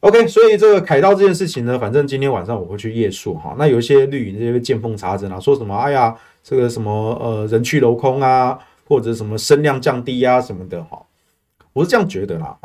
[0.00, 3.54] OK，所以这个凯道这件事情呢，反正今天晚上我会去夜宿哈。
[3.56, 6.18] 那有一些绿营这些见缝插针啊，说什么哎呀。
[6.48, 11.04] 这个什么呃人去楼空啊，或者什么声量降低啊什么的哈，
[11.74, 12.58] 我是这样觉得啦。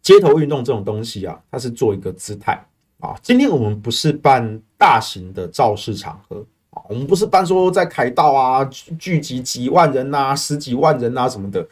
[0.00, 2.64] 街头运动这种东西啊，它是做一个姿态
[3.00, 3.18] 啊。
[3.20, 11.66] 今天我们不是办大型的造势场合啊，我们不是办说在凯道啊聚集几万人呐、十几万人啊什么的，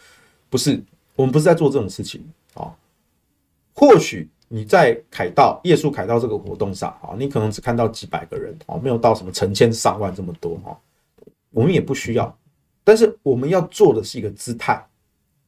[0.51, 0.83] 不是，
[1.15, 2.75] 我们不是在做这种事情啊。
[3.73, 4.29] 或许。
[4.49, 10.79] 你在凯道夜宿凯道这个活动上啊，你可能只看到几百个人啊，没有到什么成千上万这么多哈。
[11.51, 12.39] 我们也不需要，
[12.85, 14.87] 但是我们要做的是一个姿态。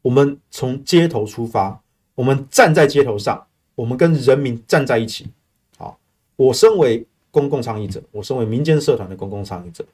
[0.03, 1.81] 我们从街头出发，
[2.15, 5.29] 我们站在街头上，我们跟人民站在一起。
[5.77, 5.97] 好，
[6.35, 9.85] 我身为公共倡议者，我身为民间社团的公共倡议者，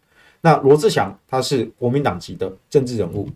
[0.40, 3.28] 那罗志祥他是国民党籍的政治人物，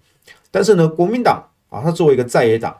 [0.50, 2.74] 但是呢，国民党啊，他作为一个在野党，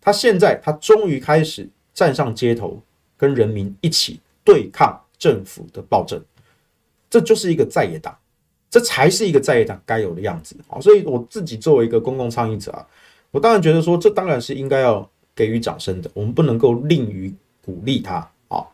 [0.00, 1.68] 他现在他终于开始。
[1.94, 2.80] 站上街头，
[3.16, 6.20] 跟人民一起对抗政府的暴政
[7.10, 8.16] 这就是一个在野党，
[8.70, 10.80] 这才是一个在野党该有的样子啊！
[10.80, 12.86] 所以我自己作为一个公共倡议者啊，
[13.30, 18.16] 我当然觉得说，这当然是应该要给予掌声的，我们不能够吝于鼓励他
[18.48, 18.64] 啊，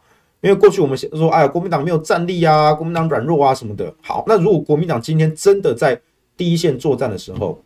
[0.41, 3.93] 因为过去我们说，哎呀，国民党没有战力啊，国民党软弱啊什么的。
[4.01, 6.01] 好，那如果国民党今天真的在
[6.37, 7.61] 第一线作战的时候，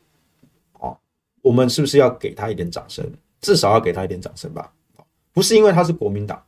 [0.80, 0.96] 哦，
[1.42, 3.06] 我们是不是要给他一点掌声？
[3.42, 4.72] 至少要给他一点掌声吧？
[5.32, 6.42] 不是因为他是国民党，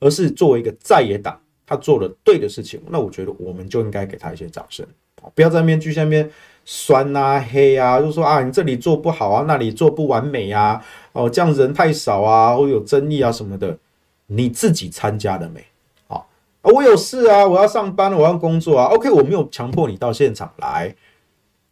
[0.00, 1.38] 而是作为一个在野党。
[1.66, 4.86] 他做了对的事情，那我觉得我们就应该给他一些掌声，
[5.34, 6.30] 不要在面具下面
[6.66, 13.78] 酸啊、黑啊，就说啊你这里做不好啊，那里做不完美啊，哦这样人太少啊，或有争议啊什么的，
[14.26, 15.64] 你自己参加了没？
[16.08, 16.20] 啊，
[16.60, 20.94] 我有事啊，我要上班，我要工作啊，OK，我没有强迫你到现场来，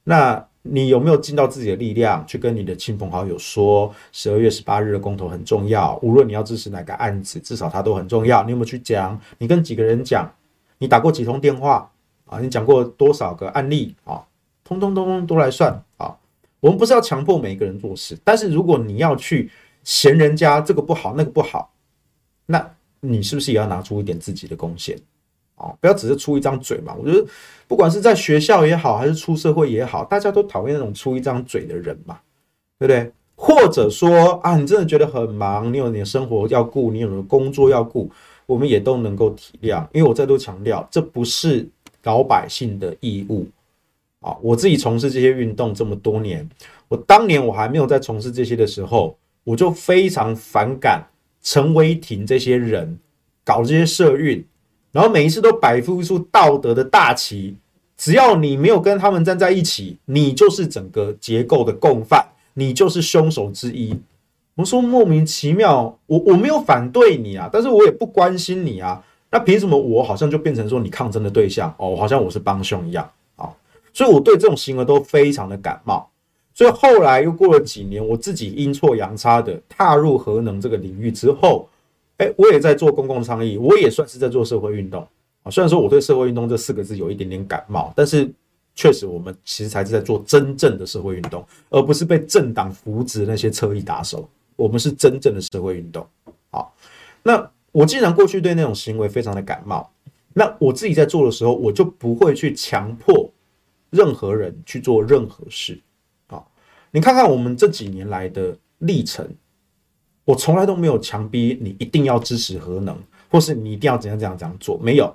[0.04, 0.48] 那。
[0.62, 8.44] 你有没有尽到自己的力量去跟你的亲朋好友说，十二月十八日的公投很重要，无论你要支持哪个案子，至少它都很重要。
[8.44, 9.20] 你有没有去讲？
[9.38, 10.32] 你跟几个人讲？
[10.78, 11.90] 你打过几通电话
[12.26, 12.38] 啊？
[12.40, 14.22] 你讲过多少个案例啊？
[14.64, 16.16] 通通通通都来算啊！
[16.60, 19.50] 我们不是要强迫每一个人做事，但是如果你要去
[19.82, 21.72] 嫌人家这个不好那个不好，
[22.46, 24.96] 那你是不是也要拿出一点自己的贡献？
[25.62, 26.94] 哦不要只是出一张嘴嘛！
[26.98, 27.24] 我觉得，
[27.68, 32.18] 不管是在学校也好，还是出社会也好，大家都讨厌那种出一张嘴的人嘛，
[32.78, 33.10] 对不对？
[33.36, 38.10] 或者说啊，你真的觉得很忙，你有你的生活要顾，你有你的工作要顾，
[38.46, 39.86] 我们也都能够体谅。
[39.92, 41.66] 因为我再度强调，这不是
[42.02, 43.46] 老百姓的义务
[44.20, 44.36] 啊！
[44.42, 46.48] 我自己从事这些运动这么多年，
[46.88, 51.04] 我当年我还没有在从事这些的时候，我就非常反感
[51.42, 52.98] 陈为廷这些人
[53.44, 54.44] 搞这些社运。
[54.92, 57.56] 然后每一次都摆出一束道德的大旗，
[57.96, 62.22] 只要你没有跟他们站在一起，你就是整个结构的共犯，
[62.54, 63.98] 你就是凶手之一。
[64.54, 71.96] 我说莫名其妙，我我没有反对你啊，但是我也不关心你啊，那凭什么我好像就变成说你抗争的对象哦？
[71.96, 73.48] 好像我是帮凶一样啊，
[73.94, 76.06] 所以我对这种行为都非常的感冒。
[76.52, 81.66] 所以后来又过了几年，我自己阴错阳差的踏入核能这个领域之后。
[82.22, 85.04] 哎，我也在做公共倡议，我也算是在做社会运动
[85.42, 85.50] 啊。
[85.50, 88.32] 虽然说我对社会运动这四个字有一点点感冒，但是
[88.76, 94.28] 确实我们其实才是在做真正的社会运动，而不是被政党扶植那些车翼打手。
[94.54, 96.06] 我们是真正的社会运动。
[96.52, 96.72] 好，
[97.24, 99.90] 那我既然过去对那种行为非常的感冒，
[100.32, 103.28] 那我自己在做的时候，我就不会去强迫
[103.90, 105.76] 任何人去做任何事。
[106.28, 106.48] 好，
[106.92, 109.28] 你看看我们这几年来的历程。
[110.24, 112.96] 我从来都没有强逼你一定要支持核能，
[113.30, 115.14] 或是你一定要怎样怎样怎样做，没有。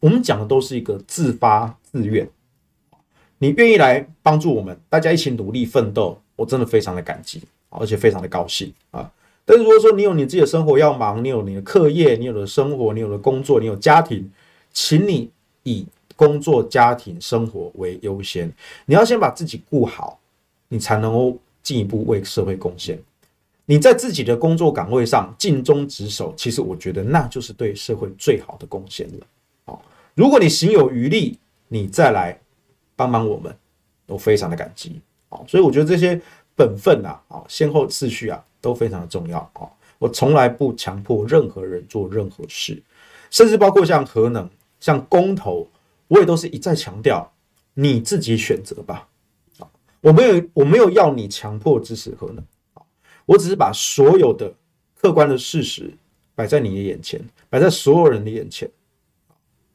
[0.00, 2.28] 我们讲的都是一个自发自愿，
[3.38, 9.08] 你愿意来帮助我们，大家一起努力奋斗，我真的非常的感激，而且非常的高兴啊。
[9.44, 14.28] 但是如果说你有你自己的生活要忙，你有你的课业，你有的生活，你有的工作，你有家庭，
[14.72, 15.30] 请你
[15.62, 18.52] 以工作、家庭、生活为优先，
[18.86, 20.18] 你要先把自己顾好，
[20.68, 22.98] 你才能够进一步为社会贡献。
[23.64, 29.26] 你在自己的工作岗位上尽忠职守，其实我觉得那就是对社会最好的贡献了。
[29.64, 29.82] 好，
[30.14, 32.38] 如果你行有余力，你再来
[32.96, 33.56] 帮忙我们，
[34.06, 35.00] 都非常的感激。
[35.28, 36.20] 好，所以我觉得这些
[36.56, 39.38] 本分啊，啊，先后次序啊，都非常的重要。
[39.54, 42.82] 哦，我从来不强迫任何人做任何事，
[43.30, 45.66] 甚至包括像核能、像公投，
[46.08, 47.32] 我也都是一再强调，
[47.74, 49.08] 你自己选择吧。
[49.58, 49.70] 啊，
[50.00, 52.44] 我没有，我没有要你强迫支持核能。
[53.26, 54.52] 我只是把所有的
[55.00, 55.92] 客观的事实
[56.34, 58.68] 摆在你的眼前，摆在所有人的眼前。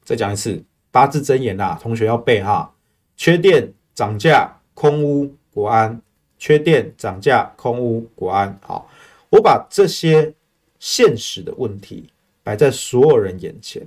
[0.04, 2.72] 再讲一次，八字真言啊，同学要背哈。
[3.16, 6.00] 缺电涨价，空屋国安；
[6.38, 8.58] 缺电涨价，空屋国安。
[8.64, 8.88] 好，
[9.30, 10.32] 我把这些
[10.78, 12.08] 现实的问题
[12.42, 13.86] 摆在所有人眼前。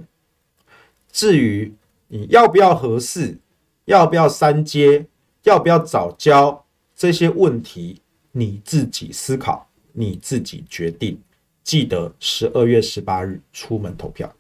[1.12, 1.74] 至于
[2.08, 3.38] 你要不要合适，
[3.86, 5.06] 要不要三接，
[5.44, 8.02] 要不要早交这些问题。
[8.32, 11.20] 你自己思考，你自己决定。
[11.64, 14.34] 记得十二月十八日出门投票。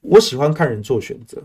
[0.00, 1.42] 我喜欢看人做选择，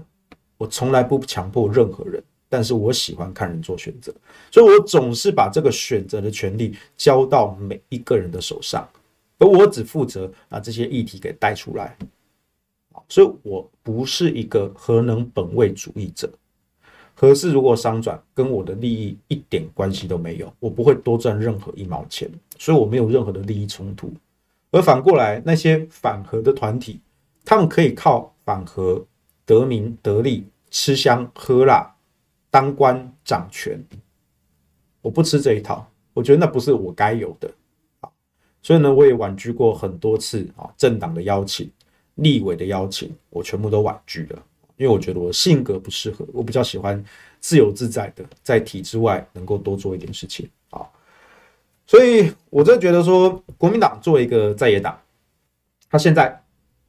[0.58, 4.14] 我从来不强迫任何人，但是我喜欢看人做选择，
[4.50, 8.88] 所以我总是把这个选择的权利交到每一个人的手上，
[9.38, 11.98] 而我只负责把这些议题给带出来。
[13.10, 16.32] 所以我不是一个核能本位主义者。
[17.20, 24.14] 可是如果商转，跟我的利益一点关系都没有，我不会多赚任何一毛钱，所以我没有任何的利益冲突。
[24.70, 27.00] 而反过来，那些反核的团体，
[27.44, 29.04] 他们可以靠反核
[29.48, 31.96] 得名得利、吃香喝辣、
[32.52, 33.84] 当官掌权。
[35.02, 37.50] 我不吃这一套，我觉得那不是我该有的。
[38.62, 41.72] 所以呢，我也婉拒过很多次啊，政党的邀请、
[42.16, 44.44] 立委的邀请，我全部都婉拒了。
[44.78, 47.04] 因为我觉得我性格不适合，我比较喜欢
[47.40, 50.86] 自由自在的，在体制外能够多做一点事情啊。
[51.86, 55.00] 所以我真的觉得说，国民党作为一个在野党，
[55.90, 56.40] 他现在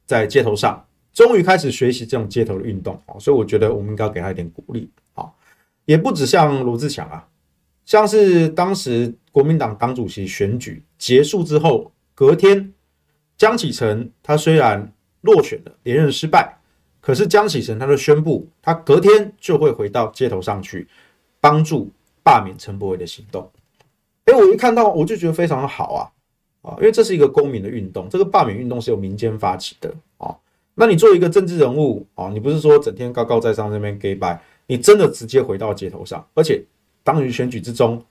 [0.05, 5.27] 在街头上终于开始学习这种街头的运动啊，所以我觉得我们应该给他一点鼓励啊。
[5.85, 7.27] 也不止像罗志强啊，
[7.85, 12.71] 像是当时国民党党主席选举结束之后，隔天
[13.35, 16.58] 江启臣他虽然落选了，连任失败。
[17.01, 20.87] 可是江启臣他就宣布，他隔天就会回到街头上去
[21.39, 21.89] 帮助
[22.23, 23.49] 罢免陈柏惟的行动。
[24.25, 26.11] 哎，我一看到我就觉得非常的好啊
[26.61, 30.35] 啊，因为这是一个公民的运动，这个罢免运动是由民间发起的啊。
[30.75, 36.63] 那你作为一个政治人物啊，你不是说整天高高在上那边给拜，你真的直接回到街头上，而且
[37.03, 38.03] 当于选举之中，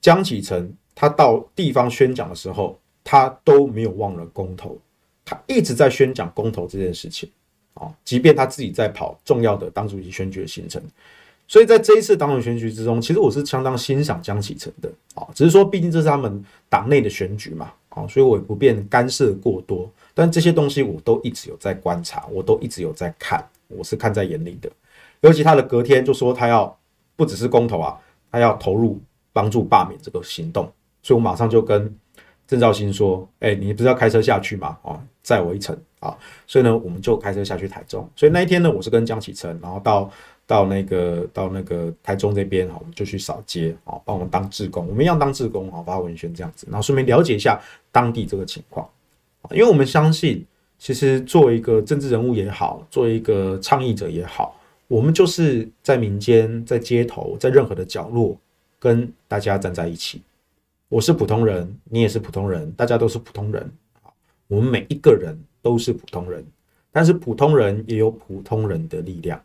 [0.00, 4.78] 江启臣他到地方宣讲的时候，他都没有忘了公投，
[5.24, 7.30] 他一直在宣讲公投这件事情。
[7.74, 10.82] 啊，即便他自己在跑重要的党主席选举的行程，
[11.46, 15.26] 所以在这一次党委选举之中，其实我是相当欣赏江启臣的啊。
[15.34, 19.90] 只是说，毕竟这是他们党内的选举嘛，啊，所以我也不便干涉过多。
[20.14, 24.70] 但这些东西我都一直有在观察，我都一直有在看，我是看在眼里的。
[25.20, 26.76] 尤其他的隔天就说他要
[27.16, 27.98] 不只是公投啊，
[28.30, 29.00] 他要投入
[29.32, 30.70] 帮助罢免这个行动，
[31.02, 31.94] 所以我马上就跟
[32.50, 34.76] 郑兆兴说：“哎，你不是要开车下去吗？
[34.82, 36.16] 啊，载我一程。”啊，
[36.48, 38.08] 所以呢，我们就开车下去台中。
[38.16, 40.10] 所以那一天呢，我是跟江启臣，然后到
[40.48, 47.60] 到那个到那个台中这边，哈，我们就去扫街，啊，帮我们当志工，我们一样当志工，啊，发文宣这样子，然后顺便了解一下
[47.92, 48.88] 当地这个情况。
[49.52, 50.44] 因为我们相信，
[50.76, 54.58] 其实作为一个政治人物也好，作为一个倡议者也好，
[54.88, 58.36] 我们就是在民间、在街头、在任何的角落，
[58.78, 60.20] 跟大家站在一起。
[60.90, 63.72] 我是普通人，你也是普通人，大家都是普通人，
[64.48, 65.38] 我们每一个人。
[65.62, 66.42] 都是普通人，
[66.90, 69.38] 但是普通人也有普通人的力量，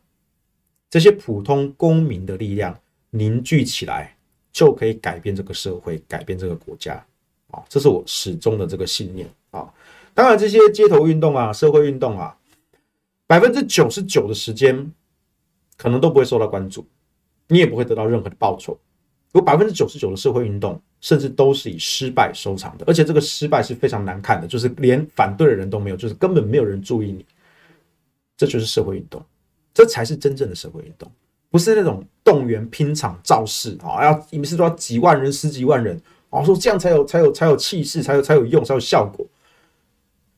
[0.90, 2.74] 这些普通公民的力量
[3.10, 4.16] 凝聚起来，
[4.50, 6.94] 就可以改变这个社会，改变这个国家。
[7.52, 9.70] 啊，这是我始终的这个信念啊。
[10.14, 12.34] 当然，这些街头运动啊，社会运动啊，
[13.28, 14.90] 百分之九十九的时间
[15.76, 16.88] 可能都不会受到关注，
[17.50, 18.80] 你也不会得到任何的报酬。
[19.34, 27.24] 有百分之九十九的社会运动，甚至都是以失败收场的，而且这个失败是非常难看的，就是连反对的人都没有，就是根本没有人注意你。
[28.36, 29.24] 这就是社会运动，
[29.72, 31.08] 这才是真正的社会运动，
[31.52, 35.96] 不是那种动员拼场造势啊，要一次都要几万人、十几万人
[36.32, 39.24] 啊，说这样才有才有才有气势，才有才有用，才有效果。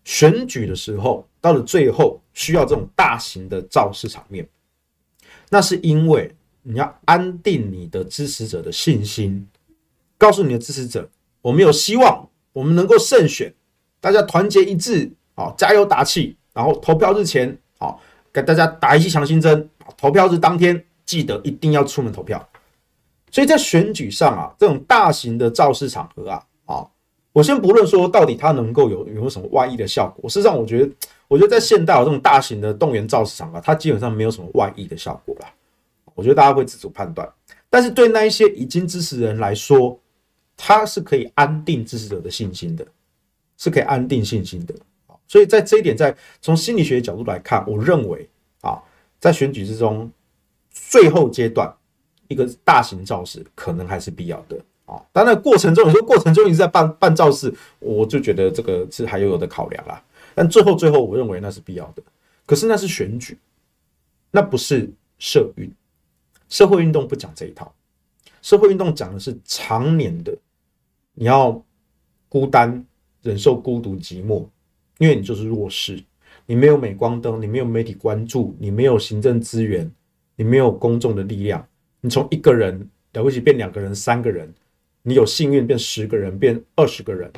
[0.04, 4.46] 选举的时候，到了最后需要这种大型的造势场面，
[5.50, 6.30] 那是因为。
[6.70, 9.48] 你要安定你的支持者的信心，
[10.18, 11.08] 告诉你的支持者，
[11.42, 13.54] 我们有希望，我们能够胜选，
[14.00, 18.02] 大家团结一致，好，加油打气，然后投票日前，好，
[18.34, 22.48] 给大家打一剂强心针，投票日当天记得一定要出门投票。
[23.30, 26.88] 所以在选举上啊，这种大型的造势场合啊，啊，
[27.34, 30.92] 我先不论说到底它能够有有没有什么外溢的效果，事实上，我觉得，
[31.28, 35.48] 我觉得在现代有这种大型的动员造势场合，它基本上没有什么外溢的效果了。
[36.16, 37.30] 我觉得大家会自主判断，
[37.70, 40.00] 但是对那一些已经支持人来说，
[40.58, 42.86] 他是可以安定支持者的信心的，
[43.56, 44.76] 是可以安定信心的。
[45.28, 48.28] 所以在这一点，在从心理学角度来看，我认为
[48.62, 48.82] 啊，
[49.20, 50.12] 在选举之中
[50.72, 51.72] 最后阶段
[52.28, 55.00] 一个大型造势可能还是必要的啊。
[55.14, 60.04] 当然过程中有时候过程中一直在办办造势，我就觉得这个是还有有的考量啦。
[60.34, 62.04] 但最后最后，我认为那是必要的。
[62.46, 63.38] 可是那是选举，
[64.32, 64.90] 那不是
[65.20, 65.72] 社运。
[66.48, 67.74] 社会运动不讲这一套，
[68.42, 70.34] 社会运动讲的是常年的，
[71.20, 71.60] 你要
[72.30, 72.86] 孤单
[73.24, 74.48] 忍受孤独寂寞，
[75.00, 76.00] 因为你就是弱势，
[76.46, 79.92] 你没有镁光灯，你没有媒体关注，你没有行政资源，
[80.36, 81.68] 你没有公众的力量，
[82.02, 84.54] 你从一个人了不起变两个人、三个人，
[85.02, 87.32] 你有幸运变十个人、变二十个人，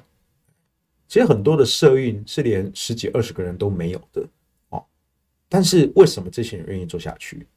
[1.07, 4.27] 其实很多的社运是连十几二十个人都没有的
[4.71, 4.83] 哦，
[5.47, 7.47] 但是为什么这些人愿意做下去？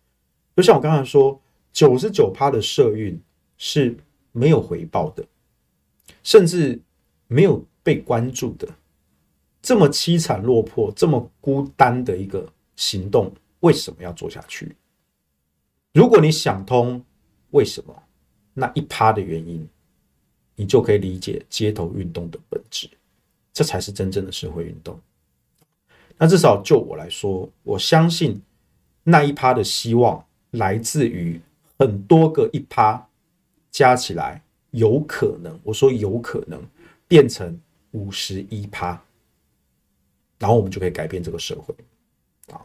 [0.54, 1.40] 就像我刚才说，
[1.72, 3.20] 九十九趴的社运
[3.58, 3.96] 是
[4.30, 5.24] 没有回报的，
[6.22, 6.80] 甚至
[7.26, 8.68] 没有被关注的。
[9.60, 14.74] 这么凄惨落魄、这么孤单的一个行动，为什么要做下去？
[15.92, 17.04] 如果你想通
[17.50, 18.02] 为什么
[18.54, 19.68] 那一趴的原因，
[20.56, 22.88] 你就可以理解街头运动的本质。
[23.52, 24.98] 这才是真正的社会运动。
[26.18, 28.40] 那至少就我来说，我相信
[29.04, 30.24] 那一趴的希望。
[30.52, 31.40] 来自于
[31.78, 33.08] 很多个一趴
[33.70, 36.60] 加起来，有可能，我说有可能
[37.06, 37.58] 变成
[37.92, 39.00] 五十一趴，
[40.38, 41.74] 然后我们就可以改变这个社会
[42.52, 42.60] 啊！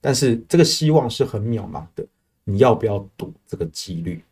[0.00, 2.06] 但是这个希望是很渺茫的，
[2.44, 4.22] 你要不要赌这个几率？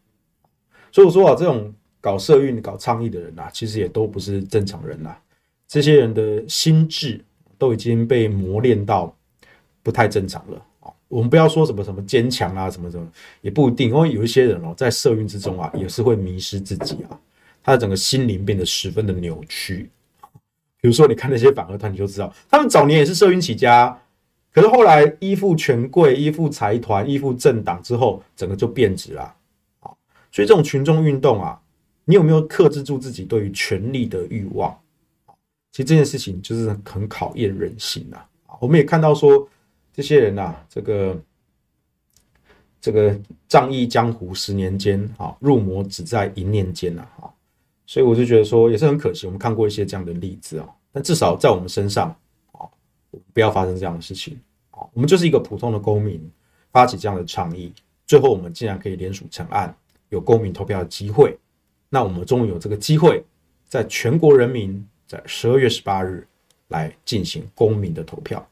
[0.93, 5.21] 所以我说啊，这种搞社运、搞倡议的人啊，其实也都不是正常人啊。
[5.67, 7.25] 这些人的心智
[7.59, 9.17] 都已经被磨练到
[9.83, 10.67] 不太正常了。
[11.15, 13.09] 我们不要说什么什么坚强啊，什么什么
[13.41, 17.15] 也不一定，因为有一些人哦，在社运之中啊，也是会迷失自己啊，
[17.63, 19.89] 他的整个心灵变得十分的扭曲。
[20.81, 23.97] 比如说，你看那些反核团，你就知道，他们早年也是社运起家。
[24.53, 29.23] 可是后来依附权贵、依附财团、依附政党之后，整个就变质了。
[29.83, 29.95] 啊，
[30.33, 31.57] 所以这种群众运动啊，
[32.05, 34.77] 你有没有克制住自己对于权力的欲望？
[35.71, 38.27] 其实这件事情就是很考验人性啊。
[38.61, 39.49] 我们也看到说，
[39.95, 41.19] 这些人呐，这个
[42.83, 43.19] 这个
[43.49, 47.09] 仗义江湖十年间，啊，入魔只在一念间呐。
[47.19, 47.33] 啊，
[47.87, 49.27] 所以我就觉得说，也是很可惜。
[49.27, 52.15] 我们看过一些这样的例子啊，但至少在我们身上
[52.53, 52.69] 啊。
[53.33, 54.37] 不要发生这样的事情
[54.73, 54.83] 啊！
[54.93, 56.21] 我们就是一个普通的公民，
[56.73, 57.73] 发起这样的倡议，
[58.09, 59.73] 最后我们竟然可以联署成案，
[60.09, 61.39] 有公民投票的机会。
[61.89, 63.25] 那我们终于有这个机会，
[63.69, 66.27] 在全国人民在十二月十八日
[66.69, 68.45] 来进行公民的投票，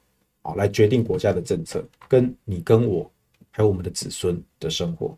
[0.43, 3.11] 啊，来决定国家的政策，跟你跟我
[3.51, 5.17] 还有我们的子孙的生活，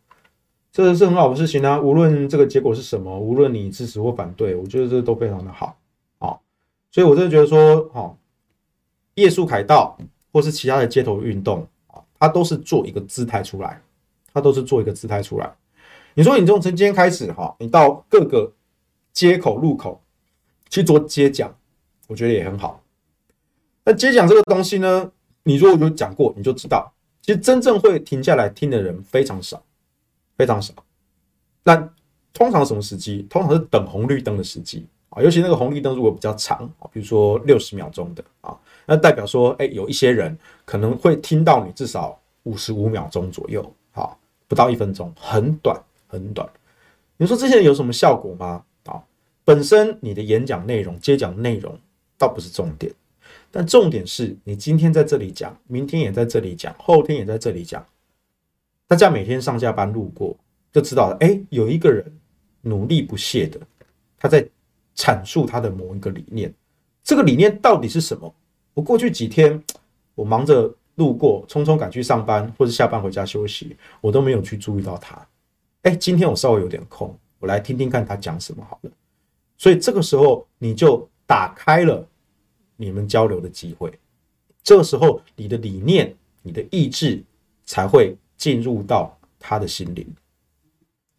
[0.73, 1.81] 这是很好的事情啊！
[1.81, 5.77] 无论这个结果是什么，无论你支持或反对，我觉得这都非常的好，
[6.19, 6.43] 好，
[6.91, 8.19] 所以我真的觉得说，好。
[9.17, 9.97] 夜宿凯道，
[10.33, 13.81] 或是其他的街头运动啊，它都是做一个姿态出来，
[14.33, 15.55] 它都是做一个姿态出来。
[16.15, 18.53] 你说你从今天开始哈，你到各个
[19.13, 20.03] 街口路口
[20.69, 21.57] 去做街讲，
[22.09, 22.83] 我觉得也很好。
[23.85, 25.11] 那街讲这个东西呢，
[25.43, 29.63] 你如果有讲过，你就知道，其实真正会停下来听的人非常少，
[30.37, 30.73] 非常少。
[31.63, 31.77] 那
[32.33, 33.27] 通常什么时机？
[33.29, 38.57] 通常是等红绿灯的时机啊，尤其那个红绿灯如果比较长啊，比如说六十秒钟的啊。
[38.87, 46.49] 那代表说，哎，有一些人可能会听到你至少五十五秒钟左右，好，不到一分钟，很短很短。
[47.17, 48.65] 你说这些人有什么效果吗？
[48.85, 49.03] 啊，
[49.45, 51.79] 本身你的演讲内容、接讲内容
[52.19, 52.93] 倒不是重点，
[53.57, 57.87] 但重点是你今天在这里讲，明天也在这里讲，后天也在这里讲，
[58.89, 60.37] 大家每天上下班路过
[60.73, 62.05] 就知道了，哎，有一个人
[62.63, 63.61] 努力不懈的，
[64.19, 64.45] 他在
[64.97, 66.53] 阐述他的某一个理念，
[67.05, 68.35] 这个理念到底是什么？
[68.75, 69.63] 我过去几天，
[70.17, 75.25] 我忙着路过，匆匆赶去上班，或者下班回家休息，我都没有去注意到他。
[75.83, 78.91] 哎，今天我稍微有点空，我来听听看他讲什么好了。
[79.57, 82.05] 所以这个时候你就打开了
[82.77, 83.93] 你们交流的机会，
[84.63, 87.23] 这个时候你的理念、你的意志
[87.65, 90.07] 才会进入到他的心灵。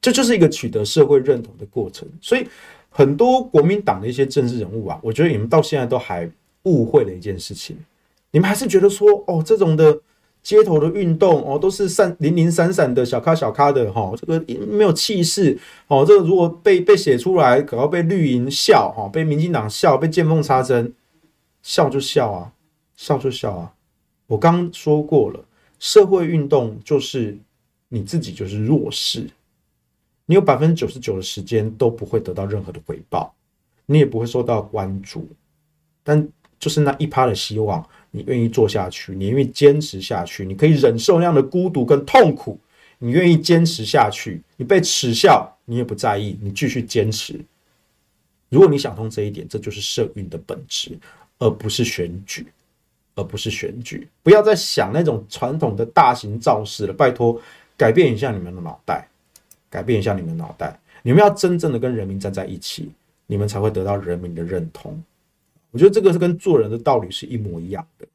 [0.02, 2.08] 这就是一个取得社会认同的过程。
[2.22, 2.48] 所以
[2.90, 6.30] 很多国民党的一些政治人物啊，我觉得你们到现在都还。
[6.66, 7.78] 误会了一件事情，
[8.32, 10.02] 你们还是觉得说，哦，这种的
[10.42, 15.56] 街头的运动，哦，都是散零零散散的小咖小咖的，哈、哦，这个没有气势，
[15.88, 20.92] 哦，这个如果被被写出来，可能被绿营笑，哈、被民进党笑，被见缝插针，
[21.66, 22.54] 笑就笑啊，
[22.96, 23.74] 笑就笑啊。
[24.28, 25.44] 我刚说过了，
[25.80, 27.36] 社会运动就是
[27.90, 29.28] 你自己就是弱势，
[30.28, 33.34] 你有百分之九十九的时间都不会得到任何的回报，
[33.88, 35.28] 你也不会受到关注，
[36.04, 36.28] 但。
[36.58, 42.58] 就是那一趴的希望，你愿意做下去，你愿意坚持下去，你可以忍受那样的孤独跟痛苦，
[42.98, 47.40] 你愿意坚持下去，你被耻笑，你也不在意，你继续坚持。
[48.50, 50.98] 如果你想通这一点，这就是社运的本质，
[51.40, 52.48] 而不是选举，
[53.16, 54.08] 而不是选举。
[54.24, 57.40] 不要再想那种传统的大型造势了，拜托，
[57.78, 59.08] 改变一下你们的脑袋，
[59.70, 62.92] 改变一下你们的脑袋，你们要真正的跟人民站在一起，
[63.28, 65.02] 你们才会得到人民的认同。
[65.72, 68.08] 我觉得这个是跟做人的道理是一模一样的，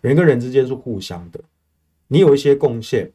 [0.00, 1.40] 人跟人之间是互相的。
[2.06, 3.10] 你有一些贡献，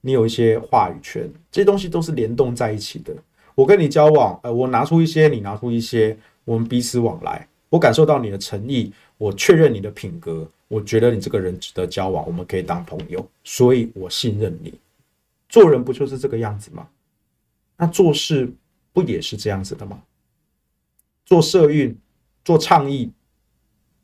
[0.00, 3.14] 你有一些话语权，这些东西都是联动在一起的。
[3.54, 7.46] 我跟你交往，呃，我拿出一些，你拿出一些，我们彼此往来。
[7.72, 14.74] 我感受到你的诚意，我确认你的品格，我觉得你这个人值得交往，我们可以当朋友，所以我信任你。
[15.48, 16.86] 做人不就是这个样子吗？
[17.78, 18.52] 那做事
[18.92, 20.02] 不也是这样子的吗？
[21.24, 21.96] 做社运，
[22.44, 23.10] 做倡议。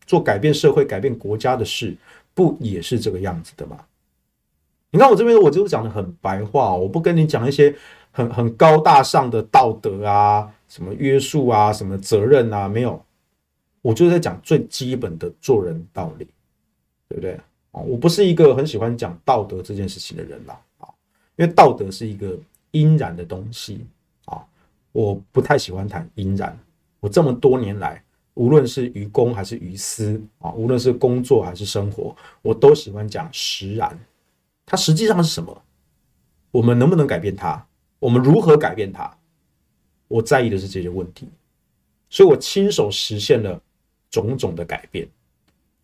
[0.07, 1.95] 做改变社会、改变国家的事，
[2.33, 3.85] 不也是这个样子的吗？
[4.91, 7.77] 你看我这边，我就是讲的很白话，我不跟你讲一些
[8.11, 13.05] 很很高大上的道德啊、什么约束啊、什么责任啊，没有，
[13.89, 16.27] 我就是在讲最基本的做人道理，
[17.09, 17.33] 对不对
[17.71, 17.81] 啊？
[17.81, 20.89] 我不是一个很喜欢讲道德这件事情的人啦，啊，
[21.37, 22.39] 因为道德是一个
[22.73, 23.87] 阴然的东西
[24.27, 24.45] 啊，
[24.93, 26.55] 我不太喜欢谈阴然，
[27.01, 28.05] 我这么多年来。
[28.35, 33.99] 无论是于公还是于私啊，无论是工作还是生活，我都喜欢讲实然
[34.67, 35.63] 它实际上是什么？
[36.51, 37.67] 我们能不能改变它？
[37.99, 39.11] 我们如何改变它？
[40.09, 41.27] 我在意的是这些问题，
[42.11, 43.59] 所以我亲手实现了
[44.11, 45.07] 种种的改变。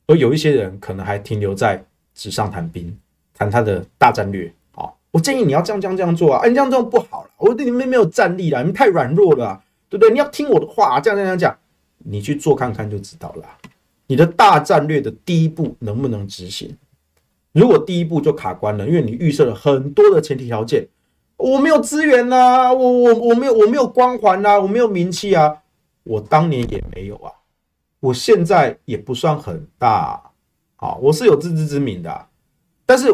[0.07, 2.97] 而有一些人可能还停留在纸上谈兵，
[3.33, 4.53] 谈他的大战略。
[4.73, 6.41] 好，我建议你要这样这样这样做啊！
[6.45, 10.13] 哎，你这样这样不好了，我对你们没有战力了，你们太软弱了，对不对？
[10.13, 11.57] 你要听我的话，这样这样讲，
[11.99, 13.45] 你去做看看就知道了。
[14.07, 16.77] 你的大战略的第一步能不能执行？
[17.53, 20.89] 如果第一步就卡关了，因为你预设了很多的前提条件。
[21.37, 25.63] 我没有资源呐、我我我没有我没有光环呐、我没有名气啊，
[26.05, 27.33] 我当年也没有啊，
[28.05, 30.21] 我现在也不算很大
[30.77, 32.29] 啊，我是有自知之明的、
[32.85, 33.07] 但是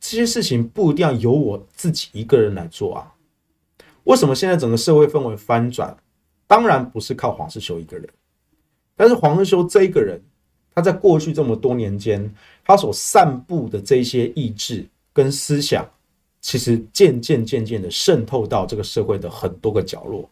[0.00, 3.12] 这些事情不一定要由我自己一个人来做啊。
[4.04, 5.94] 为什么现在整个社会氛围翻转？
[6.46, 8.08] 当然不是靠黄世修一个人，
[8.96, 10.18] 但是黄世修这一个人，
[10.74, 15.86] 他在过去这么多年间，他所散布的这些意志跟思想。
[16.40, 20.28] 其实渐渐渐渐的渗透到这个社会的很多个角落，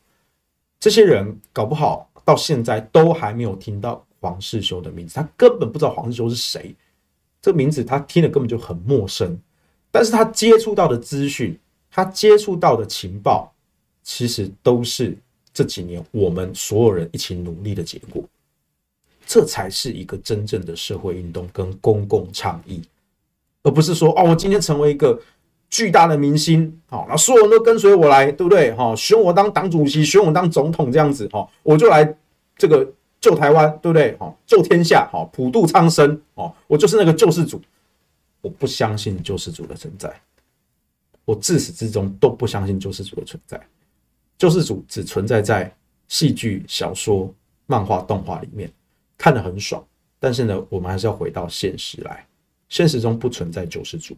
[0.81, 6.75] 这些人搞不好到现在都还没有听到黄世修的名字，他根本不知道黄世修是谁，
[7.41, 9.39] 这名字他听了根本就很陌生。
[9.91, 11.59] 但是他接触到的资讯，
[11.91, 13.53] 他接触到的情报，
[14.03, 15.17] 其实都是
[15.53, 18.23] 这几年我们所有人一起努力的结果。
[19.27, 22.83] 这才是一个真正的社会运动跟公共倡议，
[23.63, 25.21] 而不是说哦，我今天成为一个。
[25.71, 28.73] 巨大的明星，好，那所有人都跟随我来，对不对？
[28.75, 32.17] 哈，选我当党主席，选我当总统，这样子，哈，我就来
[32.59, 32.87] 这个
[33.21, 34.17] 救台湾，对不对？
[34.17, 37.63] 哈，救天下，哈，普渡苍生，哦，我就是那个救世主。
[38.43, 40.13] 我不相信救世主的存在，
[41.25, 43.61] 我自始至终都不相信救世主的存在。
[44.39, 45.73] 救世主只存在在
[46.09, 47.33] 戏剧、小说、
[47.67, 48.69] 漫画、动画里面，
[49.17, 49.85] 看得很爽。
[50.19, 52.27] 但是呢，我们还是要回到现实来，
[52.69, 54.17] 现实中不存在救世主，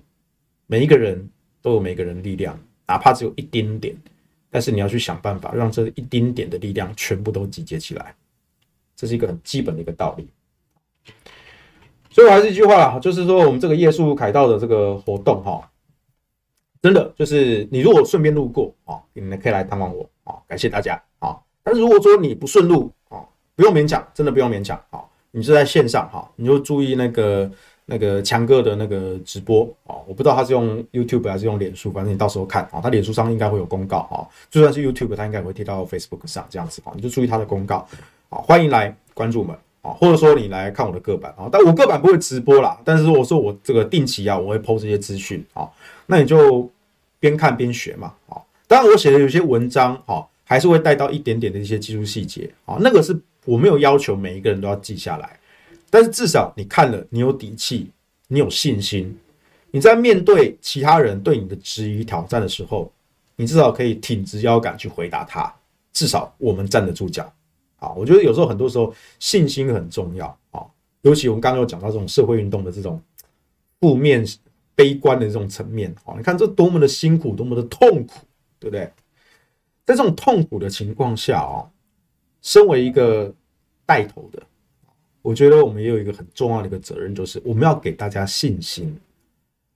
[0.67, 1.29] 每一个人。
[1.63, 3.97] 都有每个人力量，哪怕只有一丁点，
[4.51, 8.15] 但是你要去想办法让这一丁点的力量全部都集结起来，
[8.97, 10.29] 这是一个很基本的一个道理。
[12.11, 15.71] 所以我还是一句话啦，就是说我们这个夜宿凯道的这个活动哈，
[16.83, 21.39] 真的就是你如果顺便路过啊，你们可以来探望我啊，感谢大家啊。
[21.63, 25.01] 但是如果说你不顺路啊，不用勉强，真的不用勉强啊，
[25.31, 27.51] 你就在线上哈，你就注意那个。
[27.85, 37.87] 那个强哥的那个直播啊，我不知道他是用 YouTube 还是用脸书，反正你到时候看啊，他脸书上应该会有公告啊，就算是 YouTube，他应该会贴到 Facebook 上这样子啊，你就注意他的公告
[38.29, 45.69] 啊，欢迎来关注我们啊，或者说你来看我的个版啊，但我个版不会直播啦，但是我说我这个定期啊，我会 PO 这些资讯啊，
[46.07, 46.71] 那你就
[47.19, 55.37] 边看边学嘛啊，当然我写的有些文章哈，还是会带到一点点的一些技术细节啊，那个是我没有要求每一个人都要记下来。
[55.93, 57.91] 但是至少你看了，你有底气，
[58.29, 59.15] 你有信心，
[59.71, 62.91] 你在面对其他人对你的质疑挑战的时候，
[63.37, 65.55] 你至少可以挺直腰杆去回答他。
[65.93, 67.31] 至少我们站得住脚
[67.79, 67.93] 啊！
[67.93, 70.65] 我觉得有时候很多时候信心很重要啊，
[71.03, 72.99] 尤其我们刚刚有讲到这种社会运动的这种
[73.79, 74.27] 负面、
[74.75, 78.21] 悲观的这种层面啊，你看这多么的辛苦，多么的痛苦，
[78.59, 78.91] 对不对？
[79.85, 81.69] 在这种痛苦的情况下啊，
[82.41, 83.31] 身为一个
[83.85, 84.43] 带头的。
[85.23, 88.95] 我觉得我们也有一个很重要的一个责任，就是我们要给大家信心。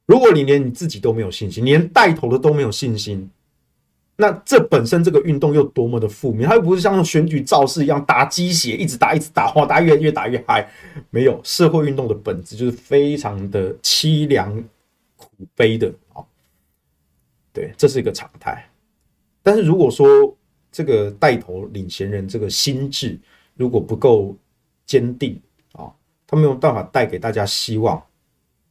[0.05, 3.29] 如果你连你自己都没有信心，连带头的都没有信心，
[4.17, 6.49] 那这本身这个运动又多么的负面？
[6.49, 10.69] 它又不是像选举造势一样打鸡血，一直打，一直打，哇，打越越打越嗨。
[11.11, 14.63] 没有，社会运动的本质就是非常的凄凉
[15.17, 16.25] 苦悲的啊。
[17.53, 18.69] 对，这是一个常态。
[19.43, 20.37] 但是如果说
[20.73, 23.19] 这个带头领衔人这个心智
[23.55, 24.37] 如果不够，
[24.87, 25.41] 坚定
[25.73, 25.93] 啊，
[26.27, 28.03] 他没有办法带给大家希望，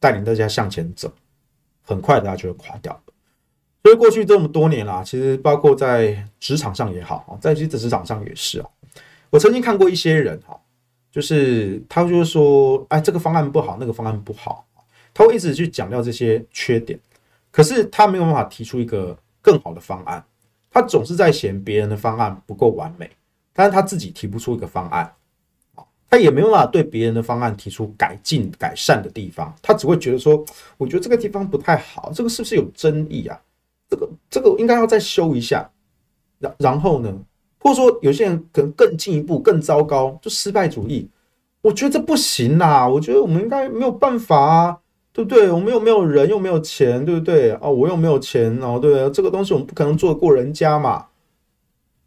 [0.00, 1.12] 带领大家向前走，
[1.82, 2.98] 很快大家就会垮掉。
[3.84, 8.68] 所以过去这么多年啦，其实包括在职场上也好啊，在其实职场上也是啊。
[9.30, 10.58] 我曾经看过一些人哈，
[11.12, 14.66] 就是他就是说，哎，这个方案不好，那个方案不好，
[15.14, 16.98] 他会一直去讲掉这些缺点，
[17.52, 20.24] 可是他没有办法提出一个更好的方案，
[20.70, 23.08] 他总是在嫌别人的方案不够完美，
[23.52, 25.12] 但是他自己提不出一个方案。
[26.16, 30.42] 他也没有办法对别人的方案提出改进、改善的地方，他只会觉得说
[30.78, 33.38] ：“我觉得这个地方不太好，这个是不是有争议啊？
[33.90, 35.70] 这个这个应该要再修一下。”
[36.40, 37.14] 然然后呢，
[37.58, 41.06] 或者说有些人可能更进一步、更糟糕，就失败主义。
[41.60, 42.88] 我觉得这不行啊！
[42.88, 44.78] 我觉得我们应该没有办法啊，
[45.12, 45.52] 对不对？
[45.52, 47.52] 我们又没有人，又没有钱，对不对？
[47.60, 49.10] 哦，我又没有钱哦，对不对？
[49.10, 51.08] 这个东西我们不可能做得过人家嘛。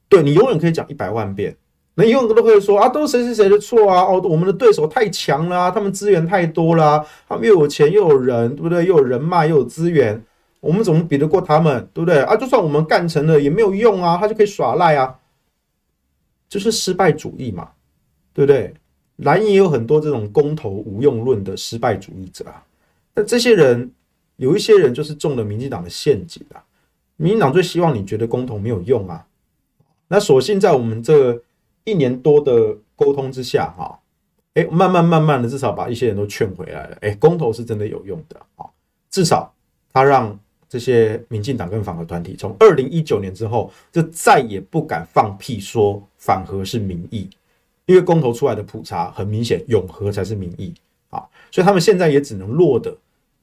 [0.07, 1.55] 对，你永远可以讲一百万遍。
[1.99, 4.03] 那永远都会说啊，都是谁谁谁的错啊？
[4.03, 8.85] 哦，我们的对手太强了，他们资源太多了，他们又有钱又有人，对不对？
[8.85, 10.23] 又有人脉又有资源，
[10.61, 11.85] 我们怎么比得过他们？
[11.93, 12.21] 对不对？
[12.21, 15.13] 啊，就算我们干成了也没有用啊，他就可以耍赖啊，
[16.47, 17.69] 就是失败主义嘛，
[18.33, 18.73] 对不对？
[19.17, 22.63] 蓝营也有很多这种公投无用论的失败主义者啊，
[23.13, 23.91] 那这些人
[24.37, 26.63] 有一些人就是中了民进党的陷阱啊。
[27.17, 29.25] 民进党最希望你觉得公投没有用啊，
[30.07, 31.37] 那索性在我们这
[31.83, 33.99] 一年多的沟通之下，哈，
[34.53, 36.97] 哎，慢慢慢慢的，至少把一些人都劝回来了。
[37.01, 38.65] 哎，公投是真的有用的啊，
[39.09, 39.53] 至少
[39.91, 47.29] 他让这些民进党跟反核团体从二零一九年之后就再也不敢放屁说反核是民意。
[47.85, 50.71] 因为公投出来的普查很明显，永和才是民意
[51.09, 52.95] 啊，所以他们现在也只能落得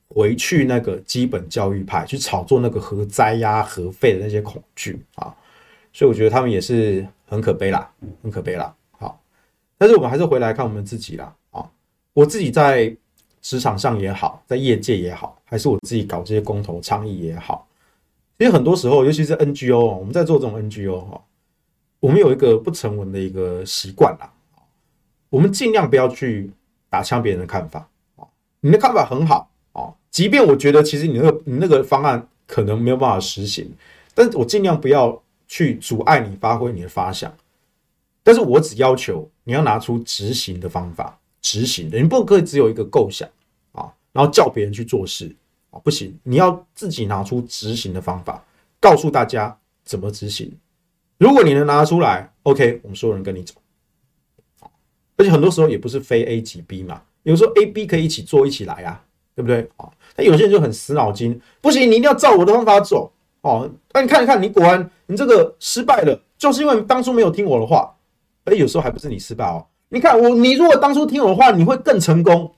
[0.08, 5.34] 回去那个基本教育派去炒作那个核灾呀、核废的那些恐惧啊，
[5.92, 7.90] 所以我觉得他们也是很可悲啦，
[8.22, 8.74] 很可悲啦。
[8.92, 9.20] 好，
[9.76, 11.68] 但是我们还是回来看我们自己啦啊，
[12.12, 12.96] 我自己在
[13.42, 17.66] 职场上也好，在业界也好，还是我自己搞这些公投倡议也好，
[18.38, 21.22] 其实很多时候，尤其是 NGO，我们在做这种 NGO 哈，
[22.00, 24.32] 我们有一个不成文的一个习惯啦。
[25.28, 26.50] 我们尽量不要去
[26.88, 28.24] 打枪别人的看法啊，
[28.60, 33.70] 你的看法很好啊，即便我觉得其实你那个你那个方案可能没有办法实行，
[34.14, 37.34] 但是我尽量不要去阻碍你发挥你的发想，
[38.22, 43.28] 但是我只要求你要拿出执行的方法，执行的，你不可以只有一个构想
[43.72, 45.34] 啊，然后叫别人去做事
[45.70, 48.44] 啊，不行，你要自己拿出执行的方法，
[48.80, 50.52] 告诉大家怎么执行。
[51.18, 53.54] 如果你能拿出来，OK，我们所有人跟你走。
[55.16, 59.02] 而且很多时候也不是非 A 即 B 嘛，有时候 A、B 可以一起做一起来啊，
[59.34, 59.90] 对不对啊？
[60.14, 63.10] 那有些人就很死脑筋，不行，你一定要照我的方法走
[63.46, 63.70] 哦。
[63.92, 67.92] 那你看一看，你果然你这个失败了，就是因为当初没有听我的话。
[68.44, 72.52] 而有时候还不是你失败哦，你看我，你如果当初听我的话，你会更成功。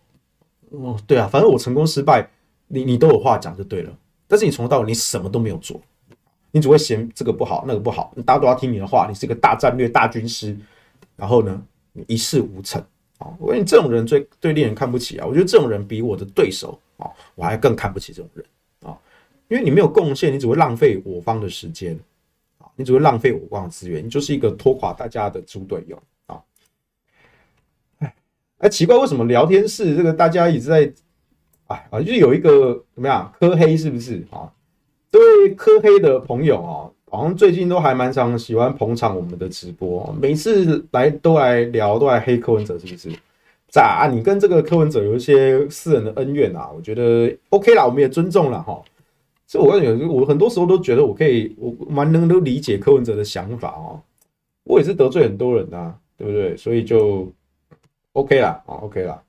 [0.70, 2.28] 哦，对啊，反正我成功失败，
[2.66, 3.93] 你你都有话讲就对了。
[4.26, 5.80] 但是你从头到尾你什么都没有做，
[6.51, 10.57] 你只会嫌这个不好那个不好，大家都要听你的话，你是个大战略大军师，
[11.16, 11.62] 然后呢？
[11.95, 12.80] 你一事无成
[13.18, 13.26] 啊！
[13.41, 15.26] 我跟你这种人最最令人看不起啊！
[15.26, 18.45] 我觉得这种人比我的对手啊，我还更看不起这种人！
[19.49, 21.99] 因为你没有贡献，你只会浪费我方的时间
[22.59, 26.40] 啊，你只会浪费我方的资源，你就是一个拖垮大家的猪队友啊！
[28.59, 30.92] 哎，奇怪，为什么聊天室这个大家一直在
[31.66, 34.53] 哎啊，就是有一个怎么样科黑是不是啊？
[35.11, 36.90] 这位科黑的朋友啊。
[37.11, 43.11] 好像最近都还蛮常喜欢捧场我们的直播，每次来都来聊，都来黑柯文哲，是不是？
[43.70, 44.11] 咋？
[44.12, 46.70] 你跟这个柯文哲有一些私人的恩怨啊？
[46.70, 48.82] 我觉得 OK 啦，我们也尊重了哈。
[49.49, 54.01] 所以我跟你，我很多时候都觉得我可以，我蛮能够理解柯文哲的想法哦。
[54.62, 56.57] 我也是得罪很多人呐，对不对？
[56.57, 57.28] 所以就
[58.12, 59.20] OK 啦，啊 OK 啦。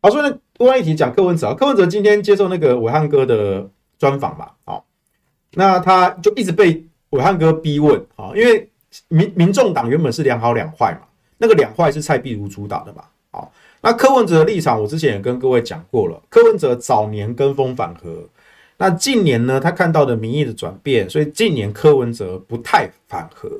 [0.00, 4.86] 好，所以呢，另外一题讲柯文哲啊，柯文哲今天接受那个伟汉哥的专访嘛，好，
[5.52, 6.82] 那他就一直被。
[7.10, 8.68] 伟汉哥逼问啊，因为
[9.08, 11.06] 民民众党原本是两好两坏嘛，
[11.38, 18.28] 那个两坏是蔡壁如主导的嘛，好，那柯文哲的立场我之前也跟各位讲过了，柯文哲早年跟风反核，
[18.78, 23.50] 那近年呢，他看到的民意的转变，所以近年柯文哲不太反核，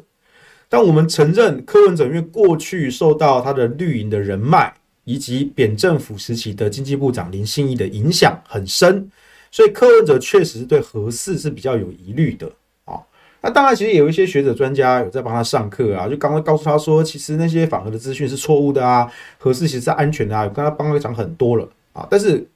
[0.69, 9.11] 但我们承认柯文哲因为过去受到他的绿营的人脉以及扁政府时期的经济部长林信义的影响很深，
[9.51, 12.51] 所以柯文哲确实是对核四是比较有疑虑的
[12.85, 13.01] 啊。
[13.41, 22.07] 那当然，其实有一些学者专家有在帮他上课啊，就刚刚告诉他说，其实那些反核的资讯是错误的啊，核四其实是安全的啊，有跟他帮他讲很多了啊。
[22.11, 22.47] 但是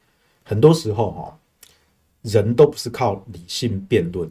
[0.45, 1.39] 很多时候哈，
[2.23, 4.31] 人都不是靠理性辩论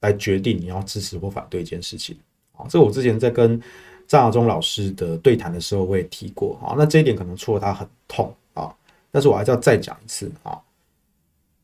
[0.00, 2.16] 来决定你要支持或反对一件事情
[2.52, 2.66] 啊。
[2.68, 3.60] 这个我之前在跟
[4.06, 6.74] 张亚中老师的对谈的时候我也提过啊。
[6.76, 8.74] 那这一点可能戳他很痛啊，
[9.10, 10.60] 但是我还是要再讲一次啊。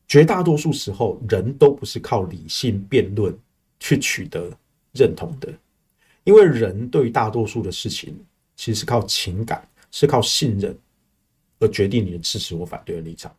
[0.06, 3.36] 绝大多数时候，人都不是靠理性辩论。
[3.80, 4.50] 去取得
[4.92, 5.48] 认同的，
[6.24, 8.12] 因为人对大多数的事情，
[8.56, 10.76] 其实是靠情感，是靠信任
[11.60, 13.32] 而决定你的支持或反对的立场。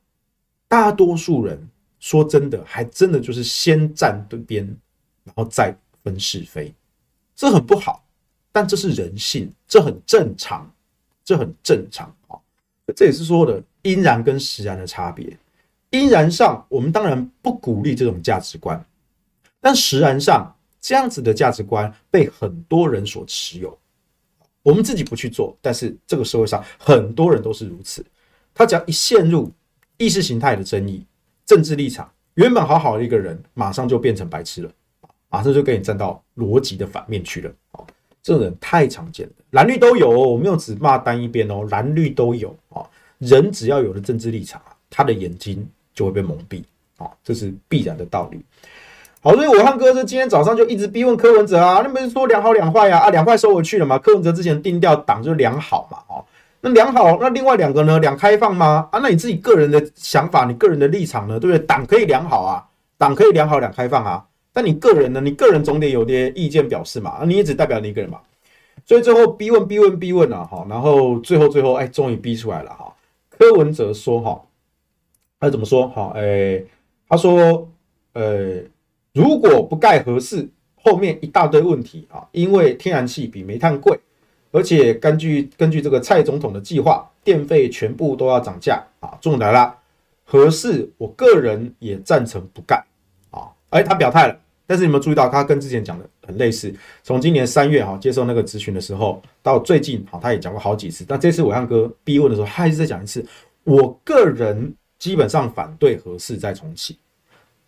[0.69, 1.61] 大多数人
[1.99, 4.65] 说真的，还真的就是先站对边，
[5.23, 6.73] 然后再分是非，
[7.35, 8.03] 这很不好，
[8.51, 10.71] 但这是人性，这很正常，
[11.23, 12.39] 这很正常啊。
[12.95, 15.37] 这也是说的因然跟实然的差别。
[15.91, 18.83] 因然上，我们当然不鼓励这种价值观。
[19.59, 23.77] 但实然上，这样子的价值观被很多人所持有。
[24.61, 28.05] 我们自己不去做，但是这个社会上很多人都是如此。
[28.53, 29.51] 他只要一陷入
[29.97, 31.05] 意识形态的争议、
[31.49, 34.69] 政治立场，原本好好的一个人，马上就变成白痴了，
[35.29, 37.51] 马上就跟你站到逻辑的反面去了。
[38.21, 42.85] 这种人太常见了，蓝绿都有，我没有只骂单一边哦，蓝绿都有啊。
[43.17, 46.61] 人只要有了政治立场，他的眼睛就会被蒙蔽
[46.97, 48.39] 啊，这是必然的道理。
[49.19, 52.99] 好，所以我汉哥是今天早上就一直逼问柯文哲啊，那不是说两好两坏呀？
[52.99, 53.97] 啊，两坏收回去了嘛？
[53.97, 56.23] 柯文哲之前定调党就两好嘛，哦，
[56.61, 57.99] 那良好，那另外两个呢？
[57.99, 58.87] 两开放吗？
[58.91, 61.39] 啊，那你自己个人的想法，你个人的立场呢？
[61.39, 61.65] 对不对？
[61.65, 62.65] 党可以良好啊，
[62.97, 65.21] 党可以良好两开放啊，但你个人呢？
[65.21, 68.19] 你个人总得有点意见表示嘛，啊，你也只代表你一个人嘛，
[68.85, 72.93] 所以最后逼问逼问逼问啊，哈，然后最后最后哎，终于逼出来了哈，
[73.29, 74.41] 柯文哲说哈，
[75.39, 75.87] 他怎么说？
[75.87, 76.63] 哈，哎，
[77.07, 77.69] 他说，
[78.13, 78.61] 呃。
[79.11, 83.99] 如果不盖合适，后面一大堆问题啊，因为天然气比煤炭贵，
[84.51, 89.17] 而且根据根据这个蔡总统的计划，电费全部都要涨价啊。
[89.21, 89.75] 重点来了，
[90.25, 92.83] 核四我个人也赞成不干
[93.31, 93.47] 啊。
[93.69, 96.73] 哎，他表态了，但是你们注意到，他跟之前讲的很类似。
[97.03, 101.05] 从今年三月哈接受那个咨询的时候，到最近哈他也讲过好几次。
[101.07, 103.25] 但这次暐瀚哥逼问的时候，他还是再讲一次，
[103.63, 106.97] 我个人基本上反对核四再重启。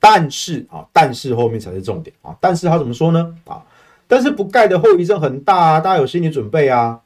[0.04, 2.36] 但是啊，但是后面才是重点啊！
[2.42, 3.36] 但是他怎么说呢？
[3.46, 3.64] 啊，
[4.12, 6.99] 但是不盖的后遗症很大啊，大家有心理准备啊，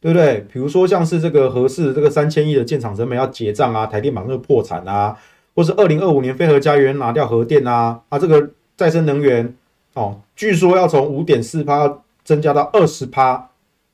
[0.00, 0.46] 对不对？
[0.52, 5.18] 比如说像是这个核四这个三千亿的建厂成本要结账啊，台电马上就破产啊，
[5.56, 9.52] 或是二零二五年非核家园拿掉核电啊，啊，这个再生能源
[9.94, 13.50] 哦，据说要从五点四趴增加到二十趴，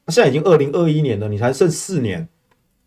[0.08, 2.28] 现在已经二零二一年了，你才剩四年，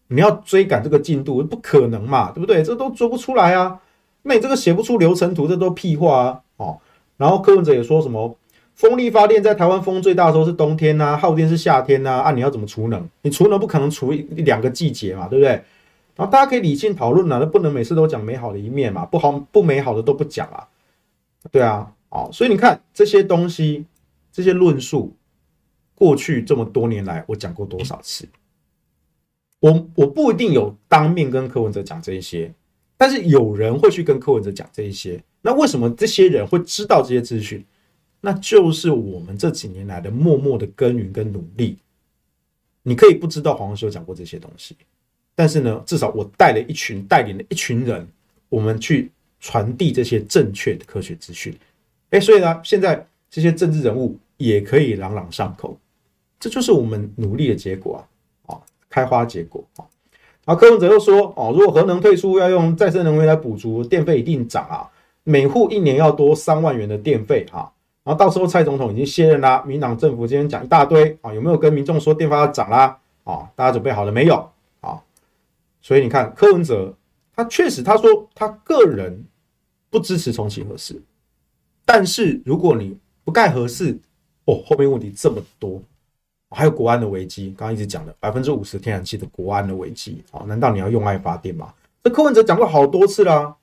[0.10, 2.62] 你要追赶这个进度不可能嘛，对不对？
[2.62, 3.80] 这都做不出来啊！
[4.22, 6.40] 那你这个写不出流程图，这都屁话啊！
[6.58, 6.78] 哦，
[7.18, 8.38] 然后柯文哲也说什么
[8.82, 13.08] 风力发电在台湾风最大的时候是冬天呐、啊，耗电是夏天呐，啊，你要怎么储能？
[13.22, 15.52] 你储能不可能储一两个季节嘛，对不对？
[16.16, 20.68] 然后大家可以理性讨论啊，那不能每次都讲美好的一面嘛，不好不美好的都不讲啊，
[21.52, 23.86] 对啊，哦，所以你看这些东西，
[24.32, 25.14] 这些论述，
[25.94, 28.28] 过去这么多年来我讲过多少次？
[29.60, 32.52] 我我不一定有当面跟柯文哲讲这一些。
[32.98, 37.64] 但是有人会去跟柯文哲讲这一些，那为什么这些人会知道这些资讯？
[38.22, 41.78] 那就是我们这几年来的默默的耕耘跟努力。
[42.84, 44.76] 你可以不知道黄修讲过这些东西，
[45.36, 48.08] 但是呢，至少我带了一群带领了一群人，
[48.48, 51.56] 我们去传递这些正确的科学资讯。
[52.12, 55.78] 哎，所以呢，现在这些政治人物也可以朗朗上口，
[56.40, 58.04] 这就是我们努力的结果
[58.48, 58.54] 啊！
[58.54, 59.86] 啊，开花结果啊！
[60.46, 64.90] 啊，柯文哲又说：“哦，如果核能退出，要用再生能源来补足，电费一定涨啊！
[65.24, 67.72] 每户一年要多三万元的电费啊。
[68.04, 72.98] 然后到时候蔡总统已经卸任啦，民党政府今天讲一大堆啊，有没有跟民众说电费要涨啦？
[73.24, 74.50] 啊，大家准备好了没有？
[74.80, 75.02] 啊，
[75.82, 76.94] 所以你看柯文哲，
[77.36, 79.24] 他确实他说他个人
[79.90, 81.02] 不支持重启核四，
[81.86, 84.00] 但是如果你不盖核四，
[84.46, 85.82] 哦，后面问题这么多。”
[86.54, 91.74] 还有国安的危机，刚刚一直讲的百分之五十天然气的国安的危机，啊，难道你要用爱发电吗？
[92.04, 93.56] 这柯文哲讲过好多次啦，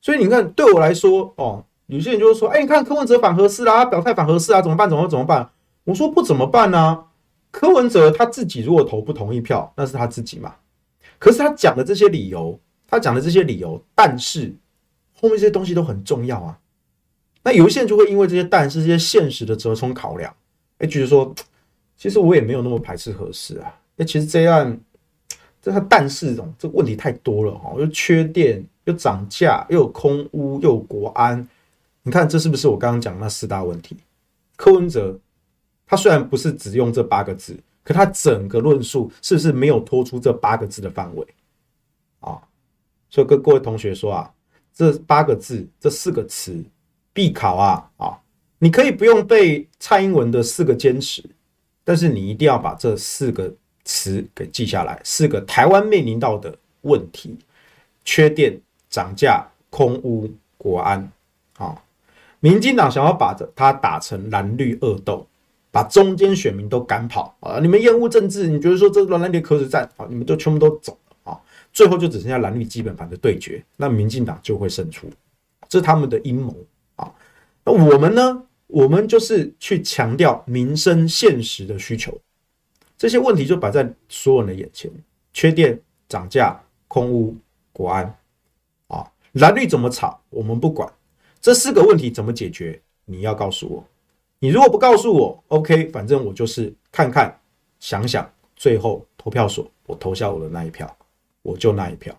[0.00, 1.64] 所以你看，对我来说，哦，
[1.96, 4.88] 有些人就会说，哎，你看柯文哲反合适啦，表态反合适啊，怎么办？
[4.88, 5.50] 怎么怎么办？
[5.84, 7.04] 我说不怎么办呢？
[7.50, 10.54] 柯文哲他自己如果投不同意票，那是他自己嘛。
[11.18, 14.54] 可是他讲的这些理由，他讲的这些理由，但是
[15.12, 16.58] 后面这些东西都很重要啊。
[17.42, 20.34] 那有些人就会因为这些但是这些现实的折冲考量，
[20.78, 21.34] 哎，觉得说。
[21.94, 24.76] 其实我也没有那么排斥合适啊，那其实这样，
[25.60, 31.46] 这他但是这种这个问题太多了哈，又缺电，又涨价，又有空屋，又有国安，
[32.02, 33.96] 你看这是不是我刚刚讲那四大问题？
[34.56, 35.18] 柯文哲
[35.86, 41.26] 他虽然不是只用这八个字，可他整个论述是不是没有拖出这八个字的范围
[42.20, 42.40] 啊？
[43.10, 44.32] 所以跟各位同学说啊，
[44.74, 46.62] 这八个字这四个词
[47.12, 48.18] 必考啊啊！
[48.58, 51.22] 你可以不用背蔡英文的四个坚持。
[51.84, 53.52] 但是你一定要把这四个
[53.84, 57.36] 词给记下来，四个台湾面临到的问题：
[58.04, 61.10] 缺电、涨价、空污、国安。
[62.42, 65.24] 民进党想要把它打成蓝绿恶斗，
[65.70, 67.60] 把中间选民都赶跑啊！
[67.60, 70.04] 你们厌恶政治，你觉得说这蓝蓝绿可止战啊？
[70.10, 71.38] 你们都全部都走啊！
[71.72, 75.08] 最后就只剩下蓝绿基本盘的对决，那民进党就会胜出，
[75.68, 76.52] 这是他们的阴谋
[76.96, 77.08] 啊！
[77.64, 78.42] 那我们呢？
[78.66, 82.18] 我们就是去强调民生现实的需求，
[82.98, 84.90] 这些问题就摆在所有人的眼前：
[85.32, 85.78] 缺电、
[86.08, 87.36] 涨价、空屋、
[87.72, 88.12] 国安。
[88.88, 90.92] 啊，蓝绿怎么吵，我们不管。
[91.42, 93.84] 这四个问题怎么解决，你要告诉我。
[94.38, 97.36] 你如果不告诉我，OK，反正我就是看看、
[97.80, 100.96] 想想，最后投票所我投下我的那一票，
[101.42, 102.16] 我就那一票。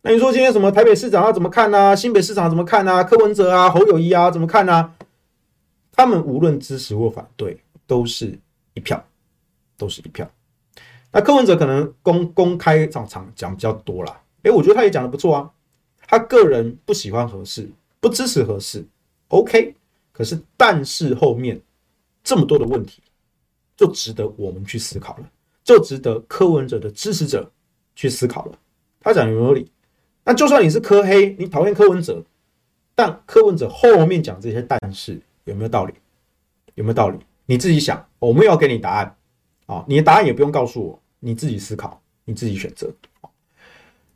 [0.00, 4.94] 那你说今天什么台北市长要怎么看呢、新北市长怎么看呢、柯文哲啊、侯友宜啊怎么看呢、
[5.92, 8.38] 他们无论支持或反对，都是
[8.72, 9.04] 一票，
[9.76, 10.30] 都是一票。
[11.12, 15.50] 那柯文哲可能公公开场场讲比较多啦，哎，我觉得他也讲的不错啊。
[16.08, 17.70] 他个人不喜欢核四，
[18.02, 18.84] 不支持合适
[19.28, 19.76] ，OK。
[20.10, 21.58] 可是但是后面
[22.24, 23.00] 这么多的问题，
[23.76, 25.30] 就值得我们去思考了，
[25.62, 27.48] 就值得柯文哲的支持者
[27.94, 28.58] 去思考了。
[29.00, 29.70] 他讲有没有理？
[30.24, 32.24] 那就算你是柯黑，你讨厌柯文哲，
[32.96, 35.94] 但柯文哲后面讲这些但是有没有道理？
[36.74, 37.18] 有没有道理？
[37.46, 39.16] 你自己想，我没有要给你答案
[39.66, 40.98] 啊，你的答案也不用告诉我。
[41.20, 42.92] 你自己思考，你自己选择。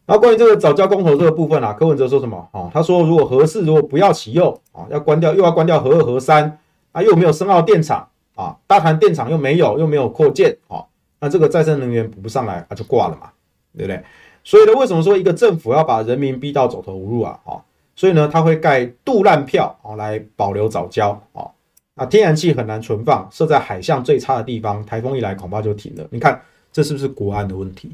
[0.07, 2.49] 然后关于这个藻礁公投这个部分啊，柯文哲说什么？
[2.53, 6.59] 哦，他说如果核四如果不要启用啊，要关掉又要关掉核二核三
[6.93, 10.85] 啊，又没有深澳电厂啊，大潭电厂又没有又没有扩建啊，
[11.21, 13.31] 那这个再生能源补不上来啊，就挂了嘛，
[13.77, 14.01] 对不对？
[14.45, 17.41] 所以呢，为什么说一个政府要把人民逼到走投无路啊？
[17.45, 17.59] 啊，
[17.97, 21.51] 所以呢，他会盖杜烂票啊，来保留藻礁啊，
[21.97, 26.07] 啊，天然气很难存放，设在海象最差的地方，台风一来恐怕就停了。
[26.11, 26.41] 你看。
[26.73, 27.91] 这是不是国安的问题？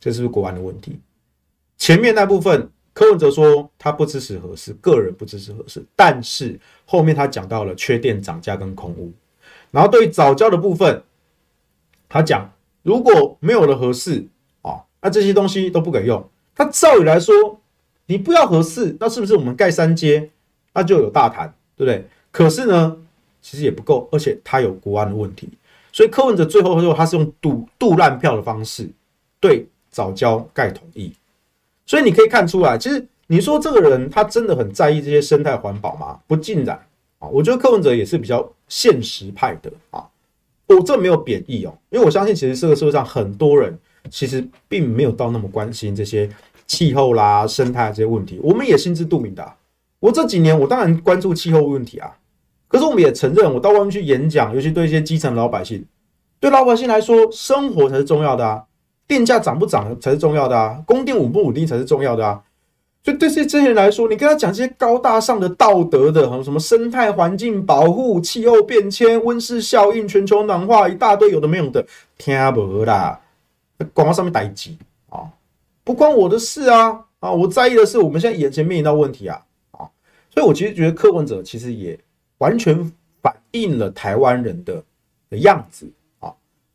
[0.00, 0.98] 这是不是国安的问题？
[1.78, 9.12] 前面那部分，柯文哲说他不支持核四，个人不支持核四，但是后面他讲到了缺电、涨价跟空屋，
[9.70, 11.02] 然后对于早教的部分，
[12.08, 12.50] 他讲
[12.82, 14.26] 如果没有了核四
[14.62, 16.26] 啊，那这些东西都不给用。
[16.54, 17.60] 他照理来说，
[18.06, 20.30] 你不要核四，那是不是我们盖三阶，
[20.72, 22.06] 那就有大谈，对不对？
[22.30, 22.96] 可是呢，
[23.42, 25.50] 其实也不够，而且它有国安的问题。
[25.92, 28.88] 所以柯文哲最后说，他是用赌赌烂票的方式
[29.40, 31.12] 对早教盖同意。
[31.86, 36.18] 所以你可以看出来，其实你说这个人他真的很在意这些生态环保吗？
[36.26, 36.76] 不尽然
[37.18, 37.28] 啊。
[37.28, 40.04] 我觉得柯文哲也是比较现实派的啊。
[40.66, 43.78] 我这没有贬义哦，因为我相信其实这个社会上很多人
[44.10, 46.28] 其实并没有到那么关心这些
[46.66, 48.40] 气候啦、生态这些问题。
[48.42, 49.52] 我们也心知肚明的。
[50.00, 52.12] 我这几年我当然关注气候问题啊。
[52.68, 55.84] 可是我们也承认，我到外面去演讲，尤其对一些基层老百姓，
[56.40, 58.64] 对老百姓来说，生活才是重要的啊，
[59.06, 62.42] 电价涨不涨才是重要的啊，供电稳不稳定才是重要的啊。
[63.04, 71.86] 所以对这些人来说，你跟他讲这些高大上的道德的，什么生态环境保护、气候变迁、温室效应、全球暖化，一大堆有的没有的，
[72.18, 73.20] 听不啦，
[73.94, 74.76] 广告上面逮鸡
[75.08, 75.30] 啊，
[75.84, 79.40] 不关我的事啊啊，我在意的是我们现在眼前面临到问题啊
[79.70, 79.86] 啊，
[80.34, 81.98] 所以我其实觉得柯文者其实也。
[82.38, 82.92] 完全
[83.22, 84.84] 反映了台湾人的
[85.30, 85.90] 的样子！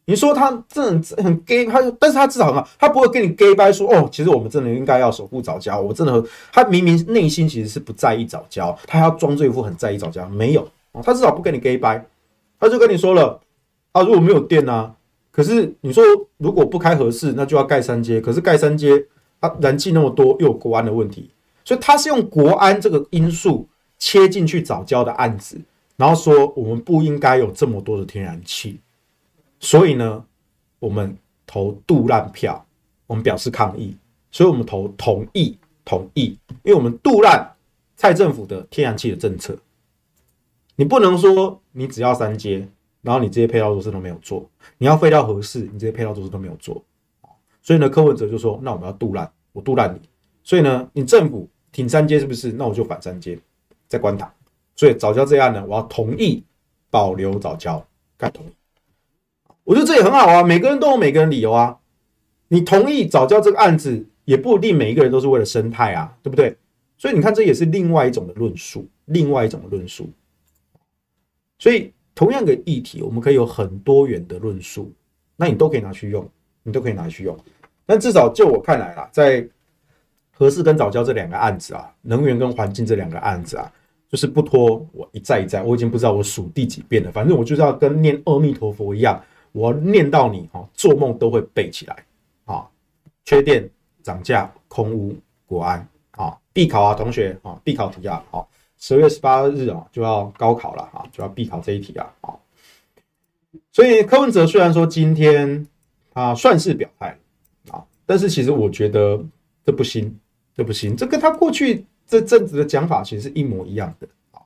[0.06, 5.80] 你说他真的很 gay，他但是他至少很好，他不会跟你 gay 掰说哦，其实我们真的应该要守护藻礁。
[5.80, 10.68] 我真的，他明明内心其实是不在意藻礁，他要装这一副很在意藻礁，没有，
[11.04, 12.06] 他至少不跟你 gay 掰，
[12.60, 13.40] 他就跟你说了
[13.92, 14.94] 啊，如果没有电啊，
[15.32, 16.04] 可是你说
[16.38, 19.06] 如果不开合适，那就要盖三阶，可是盖三阶
[19.40, 21.30] 啊，燃气那么多，又有国安的问题，
[21.64, 23.68] 所以他是用国安这个因素。
[24.04, 25.62] 切进去藻礁的案子，
[25.96, 28.80] 然后说我们不应该有这么多的天然气，
[29.62, 30.26] 所以呢，
[30.80, 32.66] 我们投杜烂票，
[33.08, 33.96] 我们表示抗议，
[34.30, 37.50] 所以我们投同意同意，因为我们杜烂
[37.96, 39.58] 蔡政府的天然气的政策，
[40.76, 42.68] 你不能说你只要三阶，
[43.02, 44.46] 然后你这些配套措施都没有做，
[44.78, 46.84] 你要废掉核四，你这些配套措施都没有做，
[47.62, 50.02] 所以呢，柯文哲就说，那我们要杜烂，我杜烂你，
[50.44, 52.52] 所以呢，你政府挺三阶是不是？
[52.52, 53.40] 那我就反三阶。
[53.88, 54.34] 在关塔，
[54.78, 56.42] 所以早教这案呢，我要同意
[56.90, 57.86] 保留早教，
[58.18, 58.50] 该同意。
[59.72, 61.78] 我觉得这也很好啊，每个人都有每个人理由啊。
[62.50, 66.54] 你同意早教这个案子，也不一定每一个人都是为了生态啊，对不对？
[66.98, 70.10] 所以你看，这也是另外一种的论述，另外一种的论述。
[71.58, 74.92] 所以同样的议题，我们可以有很多元的论述，
[75.38, 76.30] 那你都可以拿去用，
[76.64, 77.38] 你都可以拿去用。
[77.86, 79.48] 但至少就我看来啦，在
[80.34, 83.72] 核四跟早教这两个案子啊，能源跟环境这两个案子啊。
[84.10, 87.10] 就是不拖，我一再一再，我已经不知道我数第几遍了。
[87.10, 89.18] 反正我就是要跟念阿弥陀佛一样，
[89.52, 92.06] 我念到你哈，做梦都会背起来
[92.46, 92.68] 啊。
[93.26, 93.70] 缺电、
[94.02, 102.34] 涨价、空屋、国安啊，必考啊，同学啊，必考题啊，好，十月十八日啊就要高考了啊，就要必考这一题啊，啊。
[103.72, 105.68] 所以柯文哲虽然说今天
[106.14, 107.18] 他算是表态
[107.70, 109.24] 啊，但是其实我觉得
[109.66, 110.18] 这不行，
[110.56, 111.86] 这不行，这跟他过去。
[112.08, 114.42] 这阵子的讲法其实是一模一样的啊，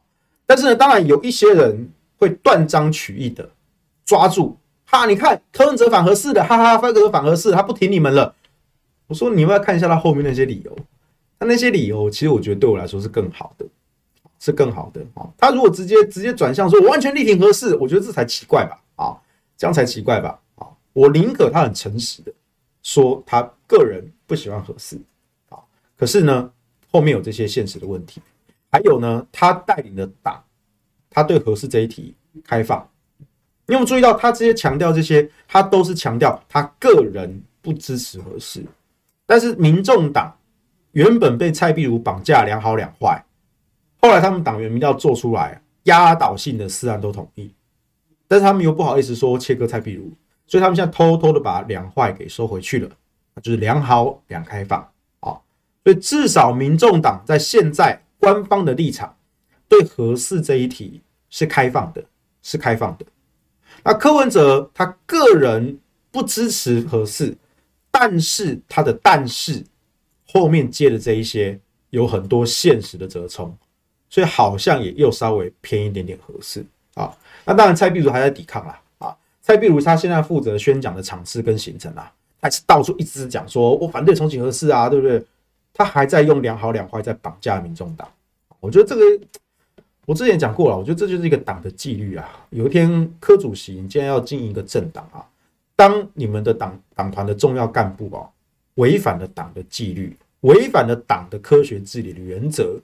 [0.45, 3.49] 但是呢，当然有一些人会断章取义的
[4.05, 8.35] 抓住哈，你看柯文哲反合适的，哈哈，柯文哲反合适，他不挺你们了。
[9.07, 10.77] 我说你们要看一下他后面那些理由，
[11.39, 13.65] 他那些理由其实我觉得对我来说是更好的，
[14.39, 15.27] 是更好的啊。
[15.37, 19.17] 他如果直接直接转向说我完全力挺合适，我觉得这才奇怪吧啊，
[19.57, 20.67] 这样才奇怪吧啊。
[20.93, 22.31] 我宁可他很诚实的
[22.83, 24.99] 说他个人不喜欢合适
[25.49, 25.59] 啊，
[25.97, 26.51] 可是呢。
[26.91, 28.21] 后面有这些现实的问题，
[28.71, 30.41] 还有呢，他带领的党，
[31.09, 32.15] 他对合适这一题
[32.45, 32.89] 开放，
[33.67, 38.63] 你有没有注意到他这些强调这些，他都是强调他个人不支持核四，
[39.25, 40.37] 但是民众党
[40.91, 43.25] 原本被蔡壁如绑架两好两坏，
[44.01, 47.51] 后来他们党员民调做出来，压倒性的四案都同意，
[48.27, 50.11] 但是他们又不好意思说切割蔡壁如，
[50.45, 52.89] 所以他们现在偷偷的把两坏给收回去了，
[53.41, 54.79] 就是两好两开放
[55.21, 55.41] 啊，
[55.83, 59.15] 所以至少民众党在现在官方的立场
[59.67, 61.01] 对核四这一题
[61.31, 62.03] 是开放的，
[62.43, 63.05] 是开放的。
[63.87, 65.77] 那柯文哲他个人
[66.09, 67.37] 不支持合适，
[67.91, 69.63] 但是他的但是
[70.25, 71.59] 后面接的这一些
[71.91, 73.55] 有很多现实的折冲，
[74.09, 76.65] 所以好像也又稍微偏一点点合适
[76.95, 77.15] 啊。
[77.45, 82.11] 那当然蔡壁如还在抵抗啦啊，蔡壁如他现在负责宣讲的场次跟行程啊，
[82.41, 85.23] 还是到处一直讲说我反对重启合适啊，对不对？
[85.71, 88.09] 他还在用两好两坏在绑架民众党，
[88.59, 89.01] 我觉得这个。
[90.05, 92.29] 我之前讲过了，我觉得这就是一个党的纪律啊。
[92.51, 95.25] 有一天，柯主席，你既然要经营一个政党啊，
[95.75, 98.29] 当你们的党党团的重要干部啊，
[98.75, 102.79] 违反了党的纪律，违反了党的科学治理的原则，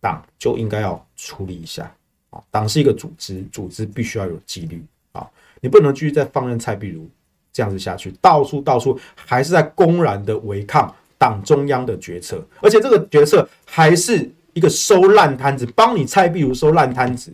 [0.00, 1.84] 党就应该要处理一下
[2.30, 2.42] 啊。
[2.50, 5.24] 党是一个组织，组织必须要有纪律啊。
[5.60, 7.08] 你不能继续再放任蔡壁如
[7.52, 14.28] 这样子下去，到处到处还是在公然的违抗党中央的决策，而且这个决策还是。
[14.54, 17.32] 一个收烂摊子，帮你蔡壁如收烂摊子。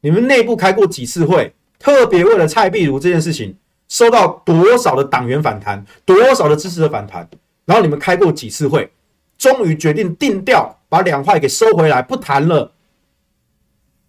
[0.00, 1.54] 你们内部开过几次会？
[1.78, 3.56] 特别为了蔡壁如这件事情，
[3.88, 7.26] 收到多少的党员反弹，多少的支持者反弹？
[7.64, 8.90] 然后你们开过几次会？
[9.38, 12.72] 终于决定定调，把两块给收回来，不谈了。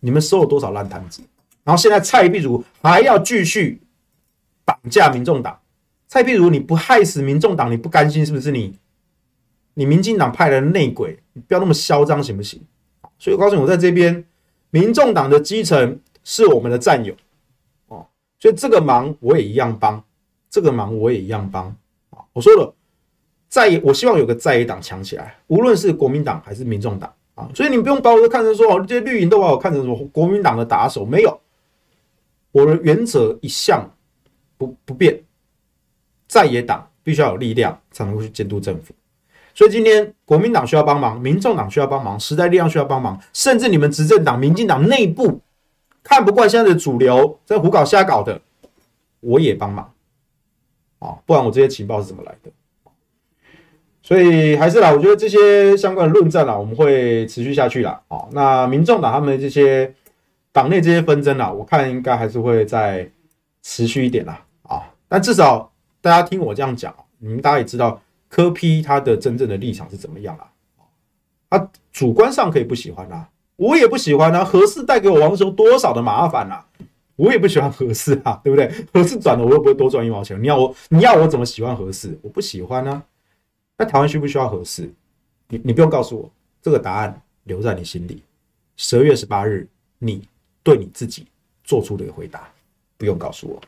[0.02, 1.22] 你们收了多少烂摊子？
[1.64, 3.82] 然后现在蔡壁如还要继续
[4.66, 5.58] 绑架民众党。
[6.10, 8.78] 蔡壁如，你不害死民众党，你不甘心是不是你？
[9.76, 12.62] 你民进党派来的内鬼，你不要那么嚣张行不行？
[13.18, 14.26] 所以我告诉你，我在这边，
[14.70, 17.14] 民众党的基层是我们的战友
[17.88, 18.06] 哦，
[18.40, 20.04] 所以这个忙我也一样帮，
[20.50, 21.66] 这个忙我也一样帮
[22.10, 22.20] 啊。
[22.34, 22.74] 我说了，
[23.48, 27.50] 在野，我希望有个在野党强起来，无论是国民党还是民众党啊。
[27.54, 31.40] 所以你不用把我看成说哦，这些绿营都把我看成什么国民党的打手，没有，
[32.52, 33.88] 我的原则一向
[34.58, 35.24] 不不变，
[36.28, 38.94] 在野党必须要有力量才能够去监督政府。
[39.54, 45.42] 所以今天国民党需要帮忙，民众党需要帮忙，时代力量需要帮忙，甚至你们执政党民进党内部
[46.04, 48.42] 看不惯现在的主流在胡搞瞎搞的，
[49.20, 49.94] 我也帮忙
[51.00, 51.18] 啊！
[51.26, 52.52] 不然我这些情报是怎么来的？
[54.02, 58.02] 所以还是啦，我觉得这些相关的论战啊，我们会持续下去啦。
[58.08, 59.94] 啊，那民众党他们这些
[60.52, 63.10] 党内这些纷争啊，我看应该还是会再
[63.62, 64.44] 持续一点啦。
[64.64, 65.72] 啊，但至少
[66.02, 68.02] 大家听我这样讲，你们大家也知道。
[68.32, 70.48] 柯 P 他的真正的立场是怎么样啊？
[71.50, 74.42] 他主观上可以不喜欢啊，我也不喜欢啊。
[74.42, 76.66] 核四带给我王雄多少的麻烦啊？
[77.18, 78.72] 我也不喜欢核四啊， 对不对？
[78.94, 80.42] 核四转了，我又不会多赚一毛钱。
[80.42, 82.18] 你要我，你要我怎么喜欢核四？
[82.22, 83.04] 我不喜欢啊。
[83.78, 84.90] 那台湾需不需要合适？
[85.50, 88.24] 你你不用告诉我，这个答案留在你心里。
[88.78, 89.68] 十二月十八日，
[90.00, 90.26] 你
[90.64, 91.28] 对你自己
[91.66, 92.50] 做出的一个回答，
[92.98, 93.62] 不用告诉我。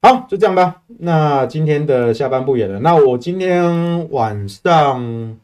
[0.00, 0.82] 好，就这样吧。
[1.00, 2.78] 那今天的下班不远了。
[2.78, 5.36] 那我今天晚上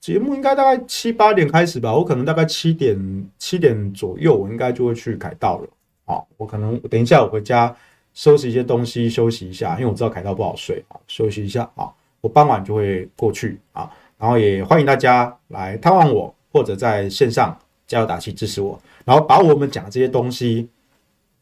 [0.00, 1.94] 节目应该大概七八点开始吧。
[1.94, 5.68] 我可能大概七点七点左右，我应该就会去凯道了。
[6.06, 7.74] 好，我可能等一下我回家
[8.14, 11.92] 收拾一些东西，休息一下，因为我知道凯道不好睡啊，休息一下啊。
[12.22, 17.54] 我傍晚就会过去啊，然后也欢迎大家来探望我，或者在线上
[17.86, 20.66] 加油打气支持我，然后把我们讲的这些东西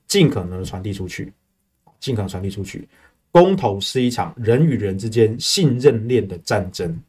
[0.08, 1.32] 尽可能传递出去。
[2.00, 2.88] 尽可能传递出去。
[3.30, 7.00] 公投是一场人与人之间信任链的战争。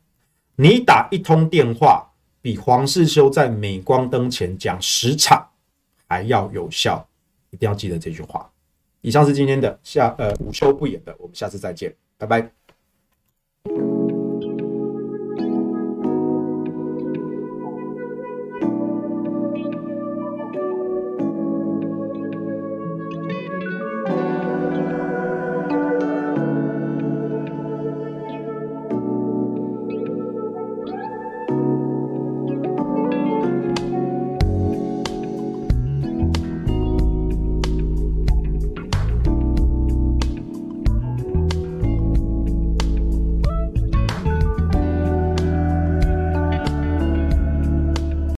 [0.56, 2.08] 你打一通电话，
[2.42, 5.50] 比黄世修在镁光灯前讲十场
[6.08, 7.08] 还要有效。
[7.50, 8.50] 一定要记得这句话。
[9.02, 12.61] 以上是今天的下呃午休不演的，我们下次再见，拜拜。